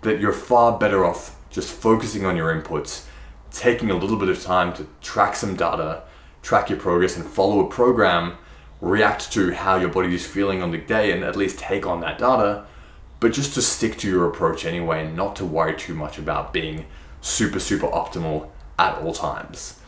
that 0.00 0.20
you're 0.20 0.32
far 0.32 0.78
better 0.78 1.04
off 1.04 1.36
just 1.50 1.70
focusing 1.70 2.24
on 2.24 2.36
your 2.36 2.52
inputs 2.52 3.04
taking 3.52 3.90
a 3.90 3.94
little 3.94 4.16
bit 4.16 4.28
of 4.28 4.42
time 4.42 4.72
to 4.74 4.86
track 5.00 5.36
some 5.36 5.54
data, 5.54 6.02
track 6.42 6.70
your 6.70 6.78
progress, 6.78 7.16
and 7.16 7.26
follow 7.26 7.60
a 7.60 7.68
program, 7.68 8.36
react 8.80 9.30
to 9.32 9.52
how 9.52 9.76
your 9.76 9.88
body 9.88 10.14
is 10.14 10.26
feeling 10.26 10.62
on 10.62 10.70
the 10.70 10.78
day, 10.78 11.12
and 11.12 11.22
at 11.22 11.36
least 11.36 11.58
take 11.58 11.86
on 11.86 12.00
that 12.00 12.18
data, 12.18 12.64
but 13.20 13.32
just 13.32 13.54
to 13.54 13.62
stick 13.62 13.96
to 13.98 14.08
your 14.08 14.28
approach 14.28 14.64
anyway 14.64 15.04
and 15.04 15.14
not 15.14 15.36
to 15.36 15.44
worry 15.44 15.76
too 15.76 15.94
much 15.94 16.18
about 16.18 16.52
being 16.52 16.86
super, 17.20 17.60
super 17.60 17.86
optimal 17.88 18.48
at 18.78 18.98
all 18.98 19.12
times. 19.12 19.78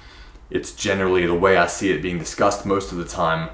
It's 0.54 0.70
generally 0.70 1.26
the 1.26 1.34
way 1.34 1.56
I 1.56 1.66
see 1.66 1.90
it 1.90 2.00
being 2.00 2.16
discussed 2.16 2.64
most 2.64 2.92
of 2.92 2.98
the 2.98 3.04
time 3.04 3.50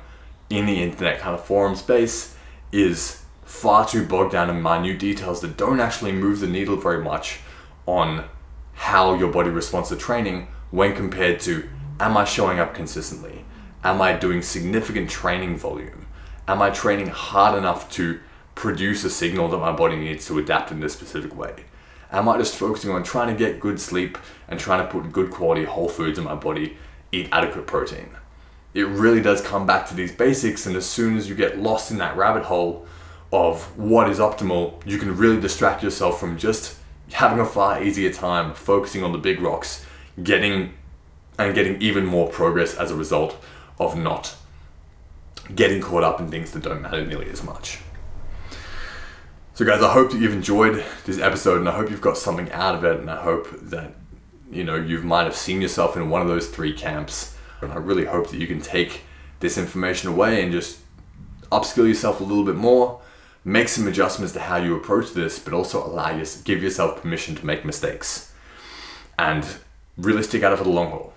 in 0.51 0.67
the 0.67 0.83
internet 0.83 1.19
kind 1.19 1.35
of 1.35 1.43
forum 1.43 1.75
space 1.75 2.37
is 2.73 3.23
far 3.43 3.89
too 3.89 4.07
bogged 4.07 4.33
down 4.33 4.51
in 4.51 4.61
minute 4.61 4.99
details 4.99 5.41
that 5.41 5.57
don't 5.57 5.81
actually 5.81 6.13
move 6.13 6.41
the 6.41 6.47
needle 6.47 6.77
very 6.77 7.03
much 7.03 7.41
on 7.87 8.27
how 8.75 9.15
your 9.15 9.33
body 9.33 9.49
responds 9.49 9.89
to 9.89 9.97
training 9.97 10.49
when 10.71 10.95
compared 10.95 11.41
to 11.41 11.71
am 11.99 12.19
I 12.19 12.25
showing 12.27 12.59
up 12.59 12.75
consistently? 12.75 13.47
Am 13.83 14.03
I 14.03 14.13
doing 14.13 14.43
significant 14.43 15.09
training 15.09 15.57
volume? 15.57 16.07
Am 16.47 16.61
I 16.61 16.69
training 16.69 17.07
hard 17.07 17.57
enough 17.57 17.91
to 17.93 18.21
produce 18.55 19.05
a 19.05 19.11
signal 19.11 19.49
that 19.49 19.57
my 19.57 19.73
body 19.73 19.97
needs 19.97 20.27
to 20.27 20.39
adapt 20.39 20.71
in 20.71 20.81
this 20.81 20.93
specific 20.93 21.35
way? 21.35 21.65
Am 22.13 22.29
I 22.29 22.37
just 22.37 22.57
focusing 22.57 22.91
on 22.91 23.05
trying 23.05 23.29
to 23.29 23.39
get 23.39 23.59
good 23.59 23.81
sleep 23.81 24.19
and 24.49 24.61
trying 24.61 24.87
to 24.87 24.93
put 24.93 25.13
good 25.13 25.31
quality 25.31 25.65
whole 25.65 25.89
foods 25.89 26.19
in 26.19 26.25
my 26.25 26.35
body, 26.35 26.77
eat 27.13 27.29
adequate 27.33 27.67
protein? 27.67 28.11
It 28.73 28.87
really 28.87 29.21
does 29.21 29.41
come 29.41 29.67
back 29.67 29.89
to 29.89 29.95
these 29.95 30.13
basics, 30.13 30.67
and 30.67 30.77
as 30.77 30.87
soon 30.87 31.17
as 31.17 31.29
you 31.29 31.35
get 31.35 31.59
lost 31.59 31.91
in 31.91 31.99
that 31.99 32.17
rabbit 32.17 32.45
hole 32.45 32.87
of 33.33 33.77
what 33.77 34.09
is 34.09 34.19
optimal, 34.19 34.85
you 34.87 34.99
can 34.99 35.17
really 35.17 35.41
distract 35.41 35.83
yourself 35.83 36.21
from 36.21 36.39
just 36.39 36.79
having 37.13 37.41
a 37.41 37.45
far 37.45 37.83
easier 37.83 38.13
time 38.13 38.55
focusing 38.55 39.03
on 39.03 39.13
the 39.13 39.19
big 39.19 39.41
rocks, 39.41 39.85
getting 40.23 40.75
and 41.39 41.55
getting 41.55 41.81
even 41.81 42.05
more 42.05 42.29
progress 42.29 42.75
as 42.75 42.91
a 42.91 42.95
result 42.95 43.43
of 43.79 43.97
not 43.97 44.37
getting 45.55 45.81
caught 45.81 46.05
up 46.05 46.21
in 46.21 46.29
things 46.29 46.53
that 46.53 46.63
don't 46.63 46.83
matter 46.83 47.05
nearly 47.05 47.29
as 47.31 47.43
much. 47.43 47.79
So 49.55 49.65
guys, 49.65 49.83
I 49.83 49.93
hope 49.93 50.13
that 50.13 50.21
you've 50.21 50.33
enjoyed 50.33 50.85
this 51.07 51.19
episode 51.19 51.59
and 51.59 51.69
I 51.69 51.73
hope 51.73 51.91
you've 51.91 52.01
got 52.01 52.17
something 52.17 52.51
out 52.53 52.75
of 52.75 52.85
it 52.85 53.01
and 53.01 53.11
I 53.11 53.23
hope 53.23 53.49
that 53.63 53.95
you 54.51 54.65
know 54.65 54.77
you 54.77 55.01
might 55.03 55.25
have 55.25 55.37
seen 55.37 55.61
yourself 55.63 55.97
in 55.97 56.11
one 56.11 56.23
of 56.23 56.29
those 56.29 56.49
three 56.49 56.73
camps 56.73 57.37
and 57.61 57.73
I 57.73 57.77
really 57.77 58.05
hope 58.05 58.31
that 58.31 58.39
you 58.39 58.47
can 58.47 58.61
take 58.61 59.03
this 59.41 59.57
information 59.57 60.09
away 60.11 60.43
and 60.43 60.53
just 60.53 60.81
upskill 61.53 61.89
yourself 61.89 62.21
a 62.21 62.25
little 62.25 62.45
bit 62.45 62.57
more 62.57 63.01
make 63.45 63.69
some 63.69 63.87
adjustments 63.87 64.33
to 64.35 64.41
how 64.41 64.57
you 64.57 64.77
approach 64.77 65.13
this, 65.13 65.39
but 65.39 65.53
also 65.53 65.85
allow 65.85 66.11
you 66.11 66.25
give 66.45 66.63
yourself 66.63 67.01
permission 67.01 67.35
to 67.35 67.47
make 67.47 67.65
mistakes 67.65 68.33
and 69.19 69.47
really 69.97 70.23
stick 70.23 70.43
at 70.43 70.53
it 70.53 70.57
for 70.57 70.65
the 70.65 70.71
long 70.71 70.91
haul. 70.91 71.13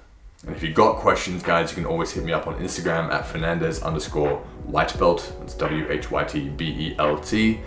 And 0.46 0.56
if 0.56 0.62
you've 0.62 0.76
got 0.76 0.98
questions, 0.98 1.42
guys, 1.42 1.72
you 1.72 1.76
can 1.76 1.86
always 1.86 2.12
hit 2.12 2.24
me 2.26 2.34
up 2.34 2.48
on 2.48 2.56
Instagram 2.56 3.10
at 3.12 3.26
Fernandez 3.26 3.82
underscore 3.82 4.46
whytbelt. 4.70 5.40
That's 5.40 5.54
W 5.56 5.90
H 5.90 6.12
Y 6.12 6.24
T 6.26 6.50
B 6.50 6.66
E 6.66 6.96
L 7.00 7.18
T. 7.18 7.48
You 7.52 7.60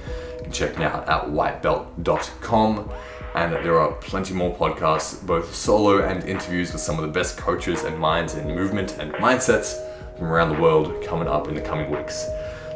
can 0.42 0.52
check 0.52 0.78
me 0.78 0.84
out 0.84 1.08
at 1.08 1.24
whytbelt.com. 1.24 2.90
and 3.36 3.52
there 3.52 3.78
are 3.78 3.92
plenty 3.92 4.32
more 4.32 4.54
podcasts, 4.56 5.24
both 5.24 5.54
solo 5.54 6.02
and 6.02 6.24
interviews 6.24 6.72
with 6.72 6.80
some 6.80 6.96
of 6.96 7.02
the 7.02 7.12
best 7.12 7.36
coaches 7.36 7.84
and 7.84 7.98
minds 7.98 8.34
in 8.34 8.48
movement 8.48 8.98
and 8.98 9.12
mindsets 9.14 9.78
from 10.16 10.26
around 10.26 10.54
the 10.54 10.60
world 10.60 11.04
coming 11.04 11.28
up 11.28 11.46
in 11.46 11.54
the 11.54 11.60
coming 11.60 11.90
weeks. 11.90 12.26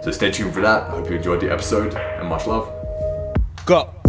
So 0.03 0.11
stay 0.11 0.31
tuned 0.31 0.53
for 0.53 0.61
that. 0.61 0.85
I 0.85 0.91
hope 0.91 1.09
you 1.09 1.17
enjoyed 1.17 1.41
the 1.41 1.51
episode 1.51 1.95
and 1.95 2.29
much 2.29 2.47
love. 2.47 2.71
Go. 3.65 4.00